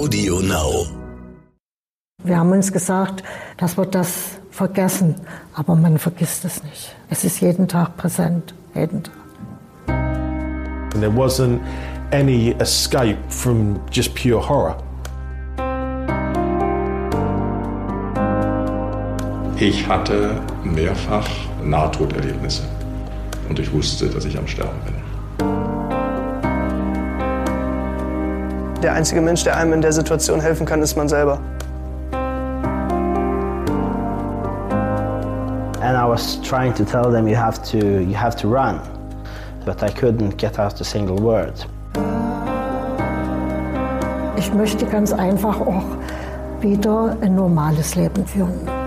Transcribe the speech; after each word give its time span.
Audio 0.00 0.40
Now. 0.40 0.86
Wir 2.24 2.38
haben 2.38 2.52
uns 2.52 2.72
gesagt, 2.72 3.22
dass 3.58 3.76
wir 3.76 3.84
das 3.84 4.40
vergessen, 4.50 5.14
aber 5.54 5.76
man 5.76 5.98
vergisst 5.98 6.42
es 6.46 6.64
nicht. 6.64 6.96
Es 7.10 7.22
ist 7.22 7.42
jeden 7.42 7.68
Tag 7.68 7.98
präsent, 7.98 8.54
jeden 8.74 9.02
Tag. 9.02 9.14
And 10.94 11.02
there 11.02 11.14
wasn't 11.14 11.60
any 12.12 12.54
escape 12.60 13.18
from 13.28 13.78
just 13.92 14.14
pure 14.14 14.40
horror. 14.40 14.82
Ich 19.58 19.86
hatte 19.86 20.40
mehrfach 20.64 21.28
Nahtoderlebnisse 21.62 22.62
und 23.50 23.58
ich 23.58 23.70
wusste, 23.70 24.08
dass 24.08 24.24
ich 24.24 24.38
am 24.38 24.46
Sterben 24.46 24.80
bin. 24.86 24.99
Der 28.82 28.94
einzige 28.94 29.20
Mensch, 29.20 29.44
der 29.44 29.58
einem 29.58 29.74
in 29.74 29.82
der 29.82 29.92
Situation 29.92 30.40
helfen 30.40 30.64
kann, 30.64 30.80
ist 30.80 30.96
man 30.96 31.06
selber. 31.06 31.38
And 35.82 35.98
I 35.98 36.08
was 36.08 36.40
trying 36.40 36.72
to 36.74 36.84
tell 36.84 37.10
them 37.12 37.28
you 37.28 37.36
have 37.36 37.60
to 37.70 37.78
you 37.78 38.14
have 38.14 38.36
to 38.36 38.48
run, 38.48 38.80
but 39.66 39.82
I 39.82 39.88
couldn't 39.88 40.38
get 40.38 40.58
out 40.58 40.80
a 40.80 40.84
single 40.84 41.18
word. 41.18 41.66
Ich 44.36 44.54
möchte 44.54 44.86
ganz 44.86 45.12
einfach 45.12 45.60
auch 45.60 45.84
wieder 46.60 47.16
ein 47.20 47.34
normales 47.34 47.94
Leben 47.96 48.26
führen. 48.26 48.79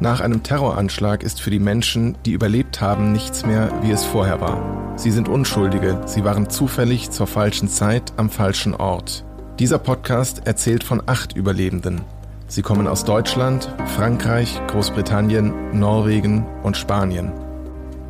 Nach 0.00 0.20
einem 0.20 0.44
Terroranschlag 0.44 1.24
ist 1.24 1.40
für 1.40 1.50
die 1.50 1.58
Menschen, 1.58 2.16
die 2.24 2.30
überlebt 2.30 2.80
haben, 2.80 3.10
nichts 3.10 3.44
mehr, 3.44 3.72
wie 3.82 3.90
es 3.90 4.04
vorher 4.04 4.40
war. 4.40 4.94
Sie 4.96 5.10
sind 5.10 5.28
Unschuldige, 5.28 6.00
sie 6.06 6.22
waren 6.22 6.48
zufällig 6.48 7.10
zur 7.10 7.26
falschen 7.26 7.68
Zeit 7.68 8.12
am 8.16 8.30
falschen 8.30 8.74
Ort. 8.74 9.24
Dieser 9.58 9.78
Podcast 9.78 10.46
erzählt 10.46 10.84
von 10.84 11.02
acht 11.06 11.34
Überlebenden. 11.34 12.02
Sie 12.46 12.62
kommen 12.62 12.86
aus 12.86 13.04
Deutschland, 13.04 13.74
Frankreich, 13.96 14.60
Großbritannien, 14.68 15.76
Norwegen 15.76 16.46
und 16.62 16.76
Spanien. 16.76 17.32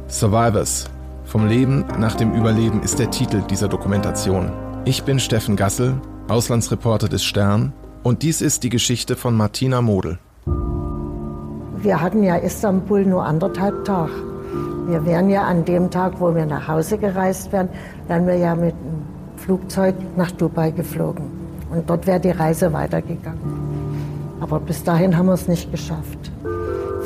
Survivors. 0.08 0.90
Vom 1.24 1.46
Leben 1.46 1.86
nach 1.98 2.16
dem 2.16 2.34
Überleben 2.34 2.82
ist 2.82 2.98
der 2.98 3.10
Titel 3.10 3.42
dieser 3.48 3.68
Dokumentation. 3.68 4.52
Ich 4.84 5.04
bin 5.04 5.18
Steffen 5.18 5.56
Gassel, 5.56 6.00
Auslandsreporter 6.28 7.08
des 7.08 7.24
Stern, 7.24 7.72
und 8.02 8.22
dies 8.22 8.42
ist 8.42 8.62
die 8.62 8.70
Geschichte 8.70 9.16
von 9.16 9.34
Martina 9.34 9.80
Model. 9.80 10.18
Wir 11.80 12.00
hatten 12.00 12.22
ja 12.24 12.36
Istanbul 12.36 13.04
nur 13.04 13.24
anderthalb 13.24 13.84
Tage. 13.84 14.10
Wir 14.88 15.04
wären 15.04 15.30
ja 15.30 15.42
an 15.42 15.64
dem 15.64 15.90
Tag, 15.90 16.14
wo 16.18 16.34
wir 16.34 16.44
nach 16.44 16.66
Hause 16.66 16.98
gereist 16.98 17.52
wären, 17.52 17.68
wären 18.08 18.26
wir 18.26 18.36
ja 18.36 18.54
mit 18.54 18.72
dem 18.72 19.02
Flugzeug 19.36 19.94
nach 20.16 20.30
Dubai 20.32 20.70
geflogen. 20.70 21.26
Und 21.70 21.88
dort 21.88 22.06
wäre 22.06 22.18
die 22.18 22.30
Reise 22.30 22.72
weitergegangen. 22.72 23.38
Aber 24.40 24.58
bis 24.58 24.82
dahin 24.82 25.16
haben 25.16 25.26
wir 25.26 25.34
es 25.34 25.46
nicht 25.46 25.70
geschafft. 25.70 26.32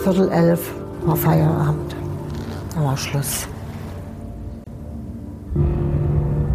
Viertel 0.03 0.31
elf 0.31 0.73
war 1.05 1.17
Feierabend. 1.17 1.97
Da 2.75 2.85
war 2.85 2.97
Schluss. 2.97 3.49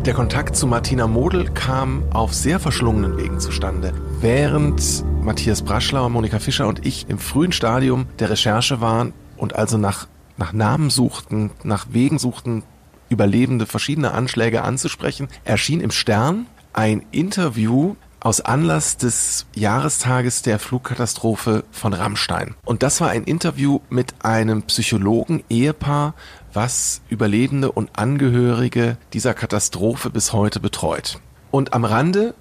Der 0.06 0.14
Kontakt 0.14 0.56
zu 0.56 0.66
Martina 0.66 1.06
Model 1.06 1.50
kam 1.50 2.04
auf 2.14 2.34
sehr 2.34 2.60
verschlungenen 2.60 3.18
Wegen 3.18 3.40
zustande. 3.40 3.92
Während 4.22 5.04
Matthias 5.28 5.62
Braschlauer, 5.62 6.10
Monika 6.10 6.40
Fischer 6.40 6.70
und 6.70 6.86
ich 6.86 7.10
im 7.10 7.20
frühen 7.20 7.52
Stadium 7.52 8.06
der 8.20 8.30
Recherche 8.30 8.80
waren 8.80 9.12
und 9.36 9.58
also 9.58 9.78
nach, 9.78 10.08
nach 10.38 10.54
Namen 10.54 10.90
suchten, 10.90 11.52
nach 11.64 11.88
Wegen 11.92 12.18
suchten, 12.18 12.64
Überlebende 13.10 13.66
verschiedener 13.66 14.14
Anschläge 14.14 14.62
anzusprechen, 14.62 15.28
erschien 15.44 15.82
im 15.82 15.92
Stern 15.92 16.46
ein 16.72 17.06
Interview 17.12 17.98
aus 18.22 18.40
Anlass 18.40 18.96
des 18.96 19.48
Jahrestages 19.54 20.44
der 20.44 20.60
Flugkatastrophe 20.60 21.66
von 21.72 21.92
Rammstein. 21.92 22.56
Und 22.64 22.82
das 22.82 23.02
war 23.02 23.10
ein 23.10 23.26
Interview 23.26 23.82
mit 23.90 24.24
einem 24.24 24.64
Psychologen-Ehepaar, 24.64 26.14
was 26.54 27.02
Überlebende 27.10 27.74
und 27.74 28.00
Angehörige 28.00 28.96
dieser 29.12 29.34
Katastrophe 29.34 30.10
bis 30.10 30.32
heute 30.32 30.62
betreut. 30.62 31.20
Und 31.52 31.74
am 31.74 31.84
Rande 31.84 32.34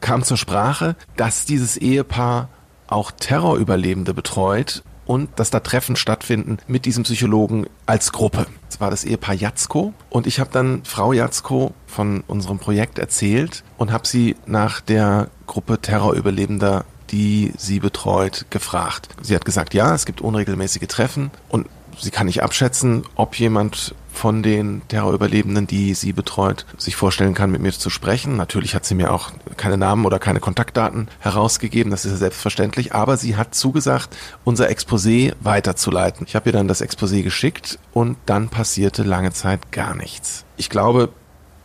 kam 0.00 0.22
zur 0.22 0.36
Sprache, 0.36 0.96
dass 1.16 1.44
dieses 1.44 1.76
Ehepaar 1.76 2.48
auch 2.86 3.10
Terrorüberlebende 3.10 4.14
betreut 4.14 4.82
und 5.06 5.28
dass 5.38 5.50
da 5.50 5.60
Treffen 5.60 5.96
stattfinden 5.96 6.58
mit 6.66 6.84
diesem 6.84 7.04
Psychologen 7.04 7.66
als 7.86 8.12
Gruppe. 8.12 8.46
Das 8.68 8.80
war 8.80 8.90
das 8.90 9.04
Ehepaar 9.04 9.34
Jatzko 9.34 9.92
und 10.08 10.26
ich 10.26 10.40
habe 10.40 10.50
dann 10.52 10.82
Frau 10.84 11.12
Jatzko 11.12 11.72
von 11.86 12.22
unserem 12.26 12.58
Projekt 12.58 12.98
erzählt 12.98 13.64
und 13.76 13.92
habe 13.92 14.06
sie 14.06 14.36
nach 14.46 14.80
der 14.80 15.28
Gruppe 15.46 15.80
Terrorüberlebender 15.80 16.84
die 17.10 17.52
sie 17.56 17.80
betreut, 17.80 18.46
gefragt. 18.50 19.08
Sie 19.20 19.34
hat 19.34 19.44
gesagt, 19.44 19.74
ja, 19.74 19.94
es 19.94 20.06
gibt 20.06 20.20
unregelmäßige 20.20 20.86
Treffen 20.86 21.30
und 21.48 21.66
sie 21.98 22.10
kann 22.10 22.26
nicht 22.26 22.42
abschätzen, 22.42 23.04
ob 23.14 23.36
jemand 23.36 23.94
von 24.12 24.42
den 24.42 24.82
Terrorüberlebenden, 24.88 25.66
die 25.66 25.94
sie 25.94 26.12
betreut, 26.12 26.66
sich 26.76 26.96
vorstellen 26.96 27.34
kann, 27.34 27.50
mit 27.50 27.62
mir 27.62 27.72
zu 27.72 27.90
sprechen. 27.90 28.36
Natürlich 28.36 28.74
hat 28.74 28.84
sie 28.84 28.94
mir 28.94 29.12
auch 29.12 29.30
keine 29.56 29.78
Namen 29.78 30.04
oder 30.04 30.18
keine 30.18 30.40
Kontaktdaten 30.40 31.08
herausgegeben, 31.20 31.90
das 31.90 32.04
ist 32.04 32.12
ja 32.12 32.18
selbstverständlich, 32.18 32.94
aber 32.94 33.16
sie 33.16 33.36
hat 33.36 33.54
zugesagt, 33.54 34.16
unser 34.44 34.68
Exposé 34.68 35.32
weiterzuleiten. 35.40 36.26
Ich 36.26 36.34
habe 36.34 36.50
ihr 36.50 36.52
dann 36.52 36.68
das 36.68 36.82
Exposé 36.82 37.22
geschickt 37.22 37.78
und 37.92 38.16
dann 38.26 38.48
passierte 38.48 39.02
lange 39.02 39.32
Zeit 39.32 39.72
gar 39.72 39.94
nichts. 39.94 40.44
Ich 40.56 40.70
glaube, 40.70 41.10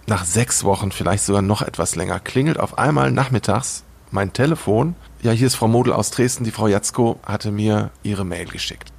nach 0.08 0.24
sechs 0.24 0.64
Wochen, 0.64 0.92
vielleicht 0.92 1.24
sogar 1.24 1.42
noch 1.42 1.62
etwas 1.62 1.96
länger, 1.96 2.20
klingelt 2.20 2.60
auf 2.60 2.78
einmal 2.78 3.12
nachmittags 3.12 3.84
mein 4.12 4.34
Telefon. 4.34 4.96
Ja, 5.24 5.32
hier 5.32 5.48
ist 5.48 5.56
Frau 5.56 5.68
Model 5.68 5.94
aus 5.94 6.12
Dresden. 6.12 6.44
Die 6.44 6.52
Frau 6.52 6.68
Jatzko 6.68 7.20
hatte 7.26 7.52
mir 7.52 7.90
ihre 8.04 8.24
Mail 8.24 8.46
geschickt 8.46 8.95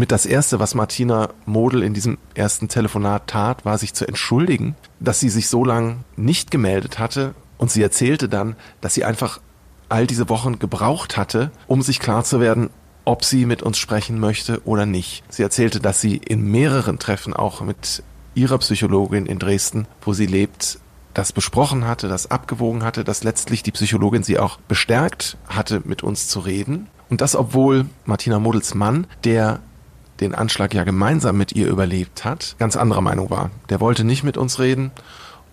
mit 0.00 0.10
das 0.10 0.24
Erste, 0.24 0.58
was 0.58 0.74
Martina 0.74 1.28
Model 1.44 1.82
in 1.82 1.92
diesem 1.92 2.16
ersten 2.34 2.68
Telefonat 2.68 3.26
tat, 3.26 3.66
war 3.66 3.76
sich 3.76 3.92
zu 3.92 4.08
entschuldigen, 4.08 4.74
dass 4.98 5.20
sie 5.20 5.28
sich 5.28 5.48
so 5.48 5.62
lange 5.62 5.98
nicht 6.16 6.50
gemeldet 6.50 6.98
hatte. 6.98 7.34
Und 7.58 7.70
sie 7.70 7.82
erzählte 7.82 8.26
dann, 8.28 8.56
dass 8.80 8.94
sie 8.94 9.04
einfach 9.04 9.40
all 9.90 10.06
diese 10.06 10.30
Wochen 10.30 10.58
gebraucht 10.58 11.18
hatte, 11.18 11.50
um 11.66 11.82
sich 11.82 12.00
klar 12.00 12.24
zu 12.24 12.40
werden, 12.40 12.70
ob 13.04 13.24
sie 13.24 13.44
mit 13.44 13.62
uns 13.62 13.76
sprechen 13.76 14.18
möchte 14.18 14.62
oder 14.64 14.86
nicht. 14.86 15.22
Sie 15.28 15.42
erzählte, 15.42 15.80
dass 15.80 16.00
sie 16.00 16.16
in 16.16 16.50
mehreren 16.50 16.98
Treffen 16.98 17.34
auch 17.34 17.60
mit 17.60 18.02
ihrer 18.34 18.56
Psychologin 18.56 19.26
in 19.26 19.38
Dresden, 19.38 19.86
wo 20.00 20.14
sie 20.14 20.26
lebt, 20.26 20.78
das 21.12 21.32
besprochen 21.32 21.86
hatte, 21.86 22.08
das 22.08 22.30
abgewogen 22.30 22.84
hatte, 22.84 23.04
dass 23.04 23.22
letztlich 23.22 23.62
die 23.62 23.72
Psychologin 23.72 24.22
sie 24.22 24.38
auch 24.38 24.58
bestärkt 24.60 25.36
hatte, 25.46 25.82
mit 25.84 26.02
uns 26.02 26.28
zu 26.28 26.40
reden. 26.40 26.88
Und 27.10 27.20
das, 27.20 27.36
obwohl 27.36 27.84
Martina 28.06 28.38
Models 28.38 28.74
Mann, 28.74 29.06
der 29.24 29.60
den 30.20 30.34
Anschlag 30.34 30.74
ja 30.74 30.84
gemeinsam 30.84 31.36
mit 31.36 31.52
ihr 31.52 31.68
überlebt 31.68 32.24
hat, 32.24 32.56
ganz 32.58 32.76
anderer 32.76 33.00
Meinung 33.00 33.30
war. 33.30 33.50
Der 33.68 33.80
wollte 33.80 34.04
nicht 34.04 34.22
mit 34.22 34.36
uns 34.36 34.58
reden 34.58 34.90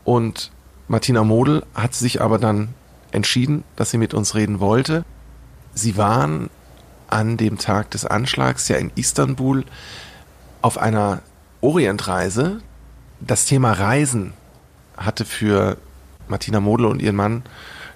und 0.03 0.51
Martina 0.87 1.23
Model 1.23 1.65
hat 1.73 1.93
sich 1.93 2.21
aber 2.21 2.37
dann 2.37 2.69
entschieden, 3.11 3.63
dass 3.75 3.91
sie 3.91 3.97
mit 3.97 4.13
uns 4.13 4.35
reden 4.35 4.59
wollte. 4.59 5.03
Sie 5.73 5.97
waren 5.97 6.49
an 7.07 7.37
dem 7.37 7.57
Tag 7.57 7.91
des 7.91 8.05
Anschlags 8.05 8.67
ja 8.67 8.77
in 8.77 8.91
Istanbul 8.95 9.65
auf 10.61 10.77
einer 10.77 11.21
Orientreise. 11.61 12.61
Das 13.19 13.45
Thema 13.45 13.73
Reisen 13.73 14.33
hatte 14.95 15.25
für 15.25 15.77
Martina 16.27 16.59
Model 16.59 16.85
und 16.85 17.01
ihren 17.01 17.15
Mann 17.15 17.43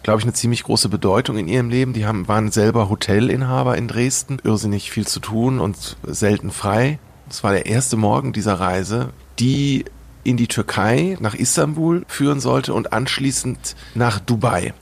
glaube 0.03 0.19
ich, 0.19 0.25
eine 0.25 0.33
ziemlich 0.33 0.63
große 0.63 0.89
Bedeutung 0.89 1.37
in 1.37 1.47
ihrem 1.47 1.69
Leben. 1.69 1.93
Die 1.93 2.05
haben, 2.05 2.27
waren 2.27 2.51
selber 2.51 2.89
Hotelinhaber 2.89 3.77
in 3.77 3.87
Dresden, 3.87 4.39
irrsinnig 4.43 4.91
viel 4.91 5.07
zu 5.07 5.19
tun 5.19 5.59
und 5.59 5.97
selten 6.03 6.51
frei. 6.51 6.99
Es 7.29 7.43
war 7.43 7.51
der 7.51 7.65
erste 7.65 7.97
Morgen 7.97 8.33
dieser 8.33 8.59
Reise, 8.59 9.09
die 9.39 9.85
in 10.23 10.37
die 10.37 10.47
Türkei, 10.47 11.17
nach 11.19 11.33
Istanbul 11.33 12.03
führen 12.07 12.39
sollte 12.39 12.73
und 12.73 12.93
anschließend 12.93 13.75
nach 13.95 14.19
Dubai. 14.19 14.73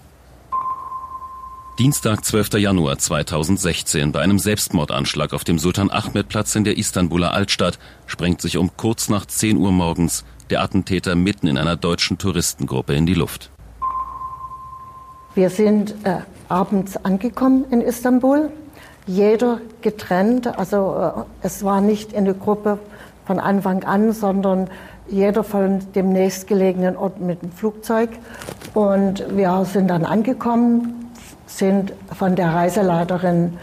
Dienstag, 1.78 2.26
12. 2.26 2.56
Januar 2.56 2.98
2016. 2.98 4.12
Bei 4.12 4.20
einem 4.20 4.38
Selbstmordanschlag 4.38 5.32
auf 5.32 5.46
dem 5.46 5.60
Sultan 5.60 5.90
Ahmed 5.90 6.28
Platz 6.28 6.56
in 6.56 6.66
der 6.66 6.78
Istanbuler 6.78 7.34
Altstadt 7.34 7.80
sprengt 8.06 8.42
sich 8.42 8.58
um 8.58 8.76
kurz 8.76 9.08
nach 9.08 9.26
10 9.26 9.56
Uhr 9.56 9.72
morgens 9.72 10.26
der 10.50 10.62
Attentäter 10.62 11.16
mitten 11.16 11.48
in 11.48 11.58
einer 11.58 11.78
deutschen 11.78 12.18
Touristengruppe 12.18 12.96
in 12.96 13.06
die 13.06 13.14
Luft. 13.14 13.50
Wir 15.36 15.52
sind 15.52 15.92
äh, 16.06 16.18
abends 16.48 16.98
angekommen 17.06 17.66
in 17.70 17.82
Istanbul, 17.82 18.50
jeder 19.06 19.60
getrennt. 19.82 20.48
Also 20.58 20.96
äh, 20.98 21.46
es 21.46 21.64
war 21.64 21.82
nicht 21.82 22.14
in 22.14 22.26
der 22.26 22.34
Gruppe 22.34 22.80
von 23.26 23.40
Anfang 23.40 23.84
an, 23.84 24.12
sondern 24.12 24.70
jeder 25.08 25.44
von 25.44 25.82
dem 25.94 26.12
nächstgelegenen 26.14 26.98
Ort 26.98 27.22
mit 27.22 27.44
dem 27.44 27.52
Flugzeug. 27.52 28.10
Und 28.74 29.24
wir 29.36 29.66
sind 29.66 29.90
dann 29.90 30.04
angekommen, 30.04 31.12
sind 31.46 31.94
von 32.18 32.36
der 32.36 32.54
Reiseleiterin 32.54 33.58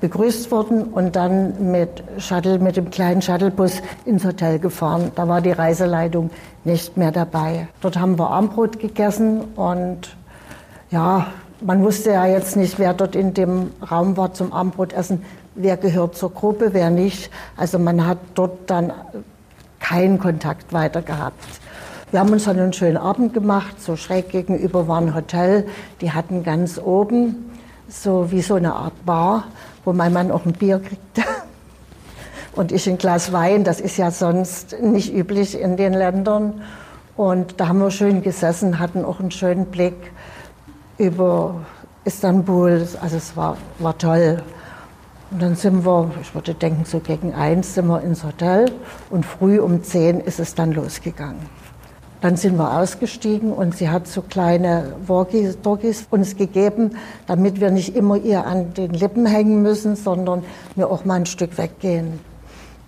begrüßt 0.00 0.50
worden 0.50 0.84
und 0.84 1.14
dann 1.14 1.70
mit 1.70 2.02
Shuttle, 2.18 2.58
mit 2.58 2.76
dem 2.76 2.90
kleinen 2.90 3.20
Shuttlebus 3.20 3.82
ins 4.06 4.24
Hotel 4.24 4.58
gefahren. 4.58 5.12
Da 5.14 5.28
war 5.28 5.40
die 5.40 5.52
Reiseleitung 5.52 6.30
nicht 6.64 6.96
mehr 6.96 7.12
dabei. 7.12 7.68
Dort 7.80 7.98
haben 7.98 8.18
wir 8.18 8.30
Armbrot 8.30 8.78
gegessen 8.78 9.40
und 9.56 10.16
ja, 10.90 11.26
man 11.60 11.82
wusste 11.82 12.12
ja 12.12 12.26
jetzt 12.26 12.56
nicht, 12.56 12.78
wer 12.78 12.94
dort 12.94 13.16
in 13.16 13.34
dem 13.34 13.70
Raum 13.90 14.16
war 14.16 14.34
zum 14.34 14.52
Abendbrotessen, 14.52 15.22
wer 15.54 15.76
gehört 15.76 16.16
zur 16.16 16.32
Gruppe, 16.32 16.72
wer 16.72 16.90
nicht. 16.90 17.30
Also 17.56 17.78
man 17.78 18.06
hat 18.06 18.18
dort 18.34 18.70
dann 18.70 18.92
keinen 19.80 20.18
Kontakt 20.18 20.72
weiter 20.72 21.02
gehabt. 21.02 21.44
Wir 22.10 22.20
haben 22.20 22.30
uns 22.30 22.44
dann 22.44 22.58
einen 22.58 22.72
schönen 22.72 22.96
Abend 22.96 23.34
gemacht, 23.34 23.80
so 23.80 23.96
schräg 23.96 24.30
gegenüber 24.30 24.86
war 24.86 25.00
ein 25.00 25.14
Hotel, 25.14 25.66
die 26.00 26.12
hatten 26.12 26.44
ganz 26.44 26.78
oben 26.78 27.50
so 27.88 28.30
wie 28.30 28.42
so 28.42 28.54
eine 28.54 28.74
Art 28.74 29.04
Bar, 29.04 29.44
wo 29.84 29.92
mein 29.92 30.12
Mann 30.12 30.30
auch 30.30 30.44
ein 30.44 30.52
Bier 30.52 30.78
kriegte 30.78 31.22
und 32.54 32.72
ich 32.72 32.88
ein 32.88 32.98
Glas 32.98 33.32
Wein, 33.32 33.64
das 33.64 33.80
ist 33.80 33.96
ja 33.96 34.10
sonst 34.10 34.80
nicht 34.80 35.12
üblich 35.12 35.60
in 35.60 35.76
den 35.76 35.94
Ländern. 35.94 36.62
Und 37.16 37.60
da 37.60 37.68
haben 37.68 37.78
wir 37.78 37.90
schön 37.90 38.22
gesessen, 38.22 38.78
hatten 38.78 39.04
auch 39.04 39.20
einen 39.20 39.30
schönen 39.30 39.66
Blick 39.66 40.12
über 40.98 41.66
Istanbul. 42.04 42.86
Also 43.00 43.16
es 43.16 43.36
war, 43.36 43.56
war 43.78 43.96
toll. 43.98 44.42
Und 45.30 45.42
dann 45.42 45.56
sind 45.56 45.84
wir, 45.84 46.10
ich 46.22 46.34
würde 46.34 46.54
denken, 46.54 46.84
so 46.84 47.00
gegen 47.00 47.34
eins 47.34 47.74
sind 47.74 47.88
wir 47.88 48.00
ins 48.02 48.22
Hotel 48.22 48.70
und 49.10 49.26
früh 49.26 49.58
um 49.58 49.82
zehn 49.82 50.20
ist 50.20 50.38
es 50.38 50.54
dann 50.54 50.72
losgegangen. 50.72 51.40
Dann 52.20 52.36
sind 52.36 52.56
wir 52.56 52.78
ausgestiegen 52.78 53.52
und 53.52 53.76
sie 53.76 53.90
hat 53.90 54.06
so 54.06 54.22
kleine 54.22 54.94
Walkie-Talkies 55.06 56.06
uns 56.10 56.36
gegeben, 56.36 56.96
damit 57.26 57.60
wir 57.60 57.70
nicht 57.70 57.94
immer 57.94 58.16
ihr 58.16 58.46
an 58.46 58.72
den 58.74 58.92
Lippen 58.92 59.26
hängen 59.26 59.62
müssen, 59.62 59.96
sondern 59.96 60.44
wir 60.76 60.90
auch 60.90 61.04
mal 61.04 61.14
ein 61.14 61.26
Stück 61.26 61.58
weggehen. 61.58 62.20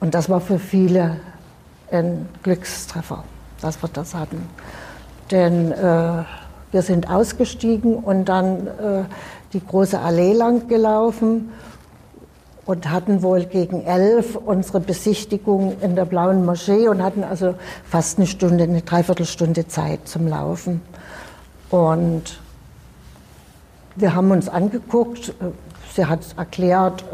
Und 0.01 0.15
das 0.15 0.31
war 0.31 0.41
für 0.41 0.59
viele 0.59 1.17
ein 1.91 2.29
Glückstreffer, 2.43 3.25
dass 3.61 3.83
wir 3.83 3.89
das 3.93 4.15
hatten. 4.15 4.49
Denn 5.31 5.73
äh, 5.73 6.23
wir 6.73 6.82
sind 6.82 7.11
ausgestiegen 7.11 7.94
und 7.94 8.26
dann 8.26 8.67
äh, 8.67 9.05
die 9.53 9.65
große 9.65 9.99
Allee 9.99 10.32
lang 10.32 10.69
gelaufen 10.69 11.50
und 12.67 12.91
hatten 12.91 13.23
wohl 13.23 13.47
gegen 13.47 13.85
elf 13.85 14.37
unsere 14.37 14.81
Besichtigung 14.81 15.76
in 15.81 15.97
der 15.97 16.05
Blauen 16.05 16.44
Moschee 16.44 16.88
und 16.88 17.03
hatten 17.03 17.25
also 17.25 17.55
fast 17.88 18.19
eine 18.19 18.26
Stunde, 18.26 18.65
eine 18.65 18.82
Dreiviertelstunde 18.82 19.69
Zeit 19.69 20.06
zum 20.06 20.29
Laufen. 20.29 20.82
Und 21.70 22.41
wir 23.97 24.14
haben 24.14 24.31
uns 24.31 24.50
angeguckt, 24.50 25.32
sie 25.94 26.05
hat 26.05 26.21
erklärt, 26.37 27.05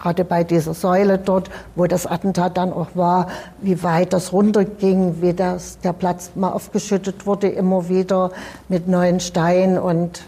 gerade 0.00 0.24
bei 0.24 0.44
dieser 0.44 0.74
Säule 0.74 1.18
dort, 1.18 1.50
wo 1.76 1.86
das 1.86 2.06
Attentat 2.06 2.56
dann 2.56 2.72
auch 2.72 2.88
war, 2.94 3.28
wie 3.60 3.82
weit 3.82 4.12
das 4.12 4.32
runterging, 4.32 5.20
wie 5.20 5.34
das, 5.34 5.78
der 5.80 5.92
Platz 5.92 6.32
mal 6.34 6.50
aufgeschüttet 6.50 7.26
wurde, 7.26 7.48
immer 7.48 7.88
wieder 7.88 8.30
mit 8.68 8.88
neuen 8.88 9.20
Steinen. 9.20 9.78
Und 9.78 10.22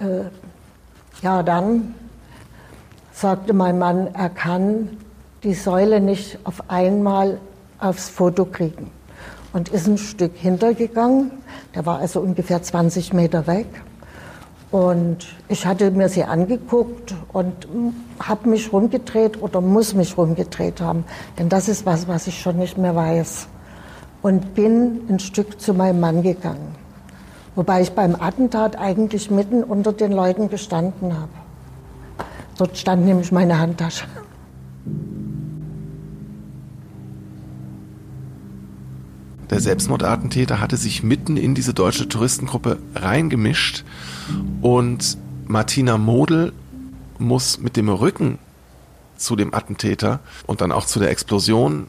äh, 0.00 0.24
ja, 1.22 1.42
dann 1.42 1.94
sagte 3.12 3.52
mein 3.52 3.78
Mann, 3.78 4.08
er 4.14 4.30
kann 4.30 4.96
die 5.42 5.54
Säule 5.54 6.00
nicht 6.00 6.38
auf 6.44 6.62
einmal 6.68 7.38
aufs 7.78 8.08
Foto 8.08 8.44
kriegen. 8.44 8.90
Und 9.52 9.68
ist 9.70 9.86
ein 9.86 9.98
Stück 9.98 10.36
hintergegangen. 10.36 11.30
Der 11.74 11.86
war 11.86 11.98
also 11.98 12.20
ungefähr 12.20 12.62
20 12.62 13.12
Meter 13.12 13.46
weg. 13.46 13.66
Und 14.70 15.26
ich 15.48 15.64
hatte 15.64 15.90
mir 15.90 16.08
sie 16.08 16.24
angeguckt 16.24 17.14
und 17.32 17.52
habe 18.20 18.50
mich 18.50 18.72
rumgedreht 18.72 19.40
oder 19.42 19.60
muss 19.60 19.94
mich 19.94 20.18
rumgedreht 20.18 20.80
haben. 20.80 21.04
Denn 21.38 21.48
das 21.48 21.68
ist 21.68 21.86
was, 21.86 22.06
was 22.06 22.26
ich 22.26 22.38
schon 22.38 22.58
nicht 22.58 22.76
mehr 22.76 22.94
weiß. 22.94 23.48
Und 24.20 24.54
bin 24.54 25.00
ein 25.08 25.20
Stück 25.20 25.60
zu 25.60 25.72
meinem 25.72 26.00
Mann 26.00 26.22
gegangen. 26.22 26.74
Wobei 27.54 27.80
ich 27.80 27.92
beim 27.92 28.14
Attentat 28.14 28.78
eigentlich 28.78 29.30
mitten 29.30 29.64
unter 29.64 29.92
den 29.92 30.12
Leuten 30.12 30.50
gestanden 30.50 31.14
habe. 31.14 31.32
Dort 32.58 32.76
stand 32.76 33.06
nämlich 33.06 33.32
meine 33.32 33.58
Handtasche. 33.58 34.04
Der 39.50 39.60
Selbstmordattentäter 39.60 40.60
hatte 40.60 40.76
sich 40.76 41.02
mitten 41.02 41.36
in 41.36 41.54
diese 41.54 41.72
deutsche 41.72 42.08
Touristengruppe 42.08 42.78
reingemischt 42.94 43.84
und 44.60 45.16
Martina 45.46 45.96
Model 45.96 46.52
muss 47.18 47.58
mit 47.58 47.76
dem 47.76 47.88
Rücken 47.88 48.38
zu 49.16 49.36
dem 49.36 49.54
Attentäter 49.54 50.20
und 50.46 50.60
dann 50.60 50.70
auch 50.70 50.84
zu 50.84 51.00
der 51.00 51.10
Explosion, 51.10 51.86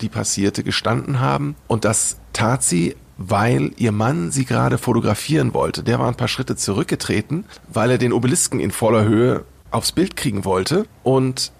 die 0.00 0.08
passierte, 0.08 0.64
gestanden 0.64 1.20
haben. 1.20 1.54
Und 1.68 1.84
das 1.84 2.16
tat 2.32 2.62
sie, 2.62 2.96
weil 3.18 3.72
ihr 3.76 3.92
Mann 3.92 4.30
sie 4.32 4.46
gerade 4.46 4.78
fotografieren 4.78 5.54
wollte. 5.54 5.82
Der 5.82 5.98
war 5.98 6.08
ein 6.08 6.16
paar 6.16 6.28
Schritte 6.28 6.56
zurückgetreten, 6.56 7.44
weil 7.72 7.90
er 7.90 7.98
den 7.98 8.12
Obelisken 8.12 8.58
in 8.58 8.70
voller 8.70 9.04
Höhe 9.04 9.44
aufs 9.70 9.92
Bild 9.92 10.16
kriegen 10.16 10.44
wollte 10.44 10.86
und 11.02 11.52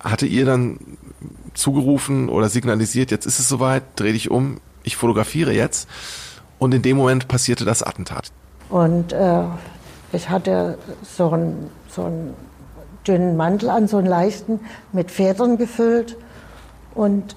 hatte 0.00 0.26
ihr 0.26 0.44
dann 0.44 0.78
zugerufen 1.54 2.28
oder 2.28 2.48
signalisiert, 2.48 3.10
jetzt 3.10 3.26
ist 3.26 3.38
es 3.38 3.48
soweit, 3.48 3.84
dreh 3.96 4.12
dich 4.12 4.30
um, 4.30 4.60
ich 4.84 4.96
fotografiere 4.96 5.52
jetzt. 5.52 5.88
Und 6.58 6.72
in 6.72 6.82
dem 6.82 6.96
Moment 6.96 7.26
passierte 7.26 7.64
das 7.64 7.82
Attentat. 7.82 8.30
Und 8.70 9.12
äh, 9.12 9.42
ich 10.12 10.30
hatte 10.30 10.78
so 11.02 11.30
einen, 11.30 11.70
so 11.88 12.04
einen 12.04 12.34
dünnen 13.06 13.36
Mantel 13.36 13.70
an, 13.70 13.88
so 13.88 13.98
einen 13.98 14.06
leichten, 14.06 14.60
mit 14.92 15.10
Federn 15.10 15.58
gefüllt. 15.58 16.16
Und 16.94 17.34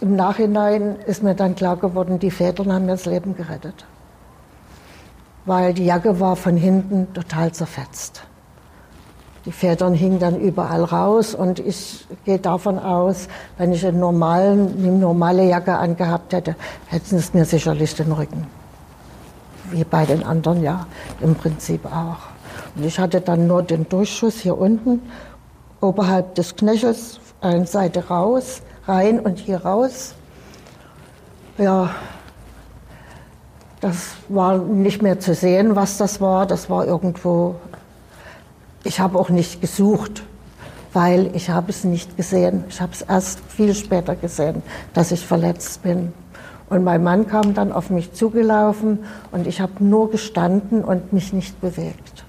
im 0.00 0.16
Nachhinein 0.16 0.96
ist 1.06 1.22
mir 1.22 1.34
dann 1.34 1.54
klar 1.54 1.76
geworden, 1.76 2.18
die 2.18 2.30
Federn 2.30 2.72
haben 2.72 2.86
mir 2.86 2.92
das 2.92 3.06
Leben 3.06 3.34
gerettet. 3.36 3.86
Weil 5.44 5.74
die 5.74 5.84
Jacke 5.84 6.20
war 6.20 6.36
von 6.36 6.56
hinten 6.56 7.12
total 7.14 7.52
zerfetzt. 7.52 8.22
Die 9.44 9.52
Federn 9.52 9.92
hingen 9.92 10.20
dann 10.20 10.38
überall 10.40 10.84
raus 10.84 11.34
und 11.34 11.58
ich 11.58 12.06
gehe 12.24 12.38
davon 12.38 12.78
aus, 12.78 13.26
wenn 13.58 13.72
ich 13.72 13.84
eine, 13.84 13.98
normalen, 13.98 14.76
eine 14.78 14.92
normale 14.92 15.44
Jacke 15.44 15.76
angehabt 15.76 16.32
hätte, 16.32 16.54
hätten 16.86 17.16
es 17.16 17.34
mir 17.34 17.44
sicherlich 17.44 17.94
den 17.96 18.12
Rücken. 18.12 18.46
Wie 19.72 19.82
bei 19.82 20.06
den 20.06 20.22
anderen 20.22 20.62
ja 20.62 20.86
im 21.20 21.34
Prinzip 21.34 21.86
auch. 21.86 22.30
Und 22.76 22.84
ich 22.84 23.00
hatte 23.00 23.20
dann 23.20 23.48
nur 23.48 23.64
den 23.64 23.88
Durchschuss 23.88 24.36
hier 24.36 24.56
unten, 24.56 25.02
oberhalb 25.80 26.36
des 26.36 26.54
Knöchels, 26.54 27.18
eine 27.40 27.66
Seite 27.66 28.06
raus, 28.06 28.62
rein 28.86 29.18
und 29.18 29.38
hier 29.38 29.64
raus. 29.64 30.14
Ja, 31.58 31.90
das 33.80 34.12
war 34.28 34.58
nicht 34.58 35.02
mehr 35.02 35.18
zu 35.18 35.34
sehen, 35.34 35.74
was 35.74 35.98
das 35.98 36.20
war. 36.20 36.46
Das 36.46 36.70
war 36.70 36.86
irgendwo 36.86 37.56
ich 38.84 39.00
habe 39.00 39.18
auch 39.18 39.28
nicht 39.28 39.60
gesucht, 39.60 40.22
weil 40.92 41.34
ich 41.34 41.50
habe 41.50 41.70
es 41.70 41.84
nicht 41.84 42.16
gesehen. 42.16 42.64
Ich 42.68 42.80
habe 42.80 42.92
es 42.92 43.02
erst 43.02 43.40
viel 43.48 43.74
später 43.74 44.14
gesehen, 44.16 44.62
dass 44.92 45.12
ich 45.12 45.24
verletzt 45.24 45.82
bin. 45.82 46.12
Und 46.68 46.84
mein 46.84 47.02
Mann 47.02 47.26
kam 47.26 47.54
dann 47.54 47.72
auf 47.72 47.90
mich 47.90 48.12
zugelaufen 48.12 49.00
und 49.30 49.46
ich 49.46 49.60
habe 49.60 49.72
nur 49.80 50.10
gestanden 50.10 50.84
und 50.84 51.12
mich 51.12 51.32
nicht 51.32 51.60
bewegt. 51.60 52.24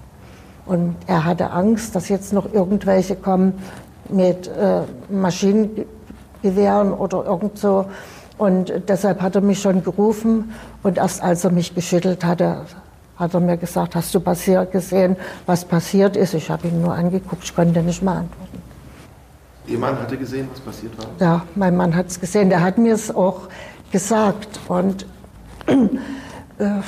Und 0.65 0.95
er 1.07 1.25
hatte 1.25 1.51
Angst, 1.51 1.95
dass 1.95 2.09
jetzt 2.09 2.33
noch 2.33 2.53
irgendwelche 2.53 3.15
kommen 3.15 3.53
mit 4.09 4.47
äh, 4.47 4.81
Maschinengewehren 5.09 6.93
oder 6.93 7.25
irgend 7.25 7.57
so. 7.57 7.85
Und 8.37 8.73
deshalb 8.87 9.21
hat 9.21 9.35
er 9.35 9.41
mich 9.41 9.61
schon 9.61 9.83
gerufen 9.83 10.53
und 10.81 10.97
erst 10.97 11.21
als 11.21 11.43
er 11.43 11.51
mich 11.51 11.75
geschüttelt 11.75 12.25
hatte, 12.25 12.61
hat 13.17 13.33
er 13.33 13.39
mir 13.39 13.57
gesagt, 13.57 13.95
hast 13.95 14.13
du 14.15 14.19
passiert 14.19 14.71
gesehen, 14.71 15.15
was 15.45 15.65
passiert 15.65 16.17
ist? 16.17 16.33
Ich 16.33 16.49
habe 16.49 16.67
ihn 16.67 16.81
nur 16.81 16.93
angeguckt, 16.93 17.43
ich 17.43 17.55
konnte 17.55 17.81
nicht 17.81 18.01
mehr 18.01 18.13
antworten. 18.13 18.61
Ihr 19.67 19.77
Mann 19.77 19.97
hatte 19.97 20.17
gesehen, 20.17 20.49
was 20.51 20.59
passiert 20.59 20.97
war? 20.97 21.05
Ja, 21.19 21.45
mein 21.55 21.75
Mann 21.75 21.95
hat 21.95 22.07
es 22.07 22.19
gesehen. 22.19 22.49
Der 22.49 22.61
hat 22.61 22.77
mir 22.77 22.95
es 22.95 23.13
auch 23.13 23.47
gesagt. 23.91 24.59
Und 24.67 25.05
äh, 25.67 26.81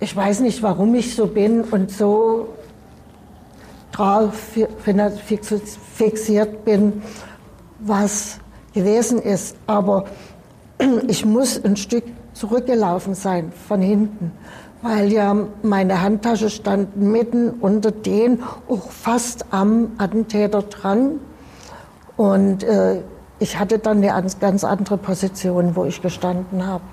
ich 0.00 0.14
weiß 0.14 0.40
nicht, 0.40 0.62
warum 0.62 0.94
ich 0.94 1.14
so 1.14 1.26
bin 1.26 1.62
und 1.62 1.90
so 1.90 2.48
drauf 3.92 4.56
fixiert 5.94 6.64
bin, 6.64 7.02
was 7.80 8.38
gewesen 8.74 9.18
ist. 9.18 9.56
Aber 9.66 10.04
ich 11.08 11.24
muss 11.24 11.62
ein 11.64 11.76
Stück 11.76 12.04
zurückgelaufen 12.34 13.14
sein 13.14 13.52
von 13.68 13.80
hinten 13.80 14.32
weil 14.82 15.12
ja 15.12 15.34
meine 15.62 16.02
Handtasche 16.02 16.50
stand 16.50 16.96
mitten 16.96 17.50
unter 17.50 17.92
den, 17.92 18.42
auch 18.68 18.90
fast 18.90 19.46
am 19.50 19.92
Attentäter 19.98 20.62
dran. 20.62 21.20
Und 22.16 22.64
äh, 22.64 23.00
ich 23.38 23.58
hatte 23.58 23.78
dann 23.78 24.04
eine 24.04 24.26
ganz 24.40 24.64
andere 24.64 24.98
Position, 24.98 25.76
wo 25.76 25.84
ich 25.84 26.02
gestanden 26.02 26.66
habe. 26.66 26.84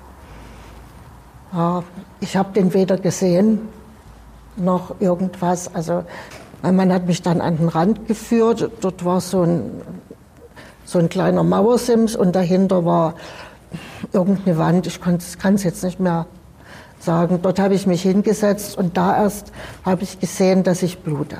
Ja, 1.52 1.82
ich 2.20 2.36
habe 2.36 2.52
den 2.52 2.72
weder 2.74 2.96
gesehen 2.96 3.68
noch 4.56 5.00
irgendwas. 5.00 5.74
Also 5.74 6.04
Mein 6.62 6.76
Mann 6.76 6.92
hat 6.92 7.06
mich 7.06 7.22
dann 7.22 7.40
an 7.40 7.56
den 7.56 7.68
Rand 7.68 8.06
geführt. 8.06 8.70
Dort 8.80 9.04
war 9.04 9.20
so 9.20 9.42
ein, 9.42 9.70
so 10.84 10.98
ein 10.98 11.08
kleiner 11.08 11.42
Mauersims 11.42 12.14
und 12.14 12.36
dahinter 12.36 12.84
war 12.84 13.14
irgendeine 14.12 14.58
Wand. 14.58 14.86
Ich 14.86 15.00
kann 15.00 15.54
es 15.54 15.64
jetzt 15.64 15.82
nicht 15.82 15.98
mehr 15.98 16.26
sagen. 17.02 17.40
Dort 17.42 17.58
habe 17.58 17.74
ich 17.74 17.86
mich 17.86 18.02
hingesetzt 18.02 18.76
und 18.76 18.96
da 18.96 19.16
erst 19.16 19.52
habe 19.84 20.02
ich 20.02 20.18
gesehen, 20.18 20.62
dass 20.62 20.82
ich 20.82 20.98
blute. 21.00 21.38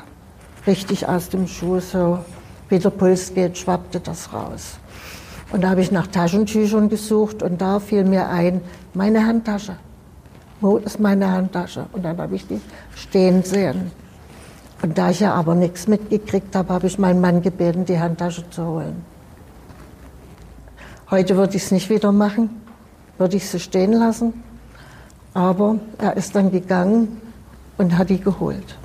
Richtig 0.66 1.08
aus 1.08 1.28
dem 1.28 1.46
Schuh, 1.46 1.80
so 1.80 2.18
wie 2.68 2.78
der 2.78 2.90
Puls 2.90 3.34
geht, 3.34 3.58
schwappte 3.58 4.00
das 4.00 4.32
raus. 4.32 4.78
Und 5.52 5.64
da 5.64 5.70
habe 5.70 5.80
ich 5.80 5.90
nach 5.90 6.06
Taschentüchern 6.06 6.88
gesucht 6.88 7.42
und 7.42 7.60
da 7.60 7.80
fiel 7.80 8.04
mir 8.04 8.28
ein, 8.28 8.60
meine 8.94 9.26
Handtasche. 9.26 9.76
Wo 10.60 10.76
ist 10.76 11.00
meine 11.00 11.30
Handtasche? 11.30 11.86
Und 11.92 12.04
dann 12.04 12.18
habe 12.18 12.36
ich 12.36 12.46
die 12.46 12.60
stehen 12.94 13.42
sehen. 13.42 13.90
Und 14.82 14.96
da 14.96 15.10
ich 15.10 15.20
ja 15.20 15.34
aber 15.34 15.54
nichts 15.54 15.88
mitgekriegt 15.88 16.54
habe, 16.54 16.72
habe 16.72 16.86
ich 16.86 16.98
meinen 16.98 17.20
Mann 17.20 17.42
gebeten, 17.42 17.84
die 17.84 17.98
Handtasche 17.98 18.48
zu 18.50 18.64
holen. 18.64 19.04
Heute 21.10 21.36
würde 21.36 21.56
ich 21.56 21.64
es 21.64 21.70
nicht 21.70 21.90
wieder 21.90 22.12
machen, 22.12 22.62
würde 23.18 23.36
ich 23.36 23.48
sie 23.48 23.58
stehen 23.58 23.92
lassen. 23.92 24.32
Aber 25.34 25.76
er 25.98 26.16
ist 26.16 26.34
dann 26.34 26.50
gegangen 26.50 27.20
und 27.78 27.96
hat 27.96 28.10
die 28.10 28.20
geholt. 28.20 28.76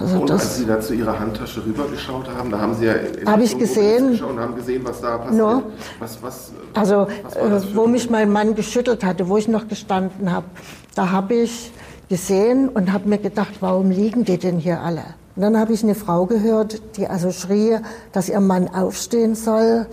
Also 0.00 0.18
und 0.18 0.30
als 0.30 0.56
Sie 0.56 0.64
da 0.64 0.80
zu 0.80 0.94
Ihrer 0.94 1.20
Handtasche 1.20 1.64
rübergeschaut 1.64 2.26
haben, 2.34 2.50
da 2.50 2.58
haben 2.58 2.74
Sie 2.74 2.86
ja 2.86 2.94
habe 3.26 3.42
ich 3.42 3.58
gesehen 3.58 4.18
und 4.22 4.40
haben 4.40 4.56
gesehen, 4.56 4.82
was 4.84 5.02
da 5.02 5.18
passiert. 5.18 5.38
No. 5.38 5.62
Was, 5.98 6.22
was, 6.22 6.52
also 6.72 7.06
was 7.22 7.66
äh, 7.66 7.76
wo 7.76 7.86
mich 7.86 8.08
mein 8.08 8.32
Mann 8.32 8.54
geschüttelt 8.54 9.04
hatte, 9.04 9.28
wo 9.28 9.36
ich 9.36 9.46
noch 9.46 9.68
gestanden 9.68 10.32
habe, 10.32 10.46
da 10.94 11.10
habe 11.10 11.34
ich 11.34 11.70
gesehen 12.08 12.70
und 12.70 12.92
habe 12.92 13.10
mir 13.10 13.18
gedacht, 13.18 13.56
warum 13.60 13.90
liegen 13.90 14.24
die 14.24 14.38
denn 14.38 14.58
hier 14.58 14.80
alle? 14.80 15.04
Und 15.36 15.42
dann 15.42 15.58
habe 15.58 15.74
ich 15.74 15.82
eine 15.82 15.94
Frau 15.94 16.24
gehört, 16.24 16.96
die 16.96 17.06
also 17.06 17.30
schrie, 17.30 17.78
dass 18.12 18.30
ihr 18.30 18.40
Mann 18.40 18.68
aufstehen 18.68 19.34
soll, 19.34 19.86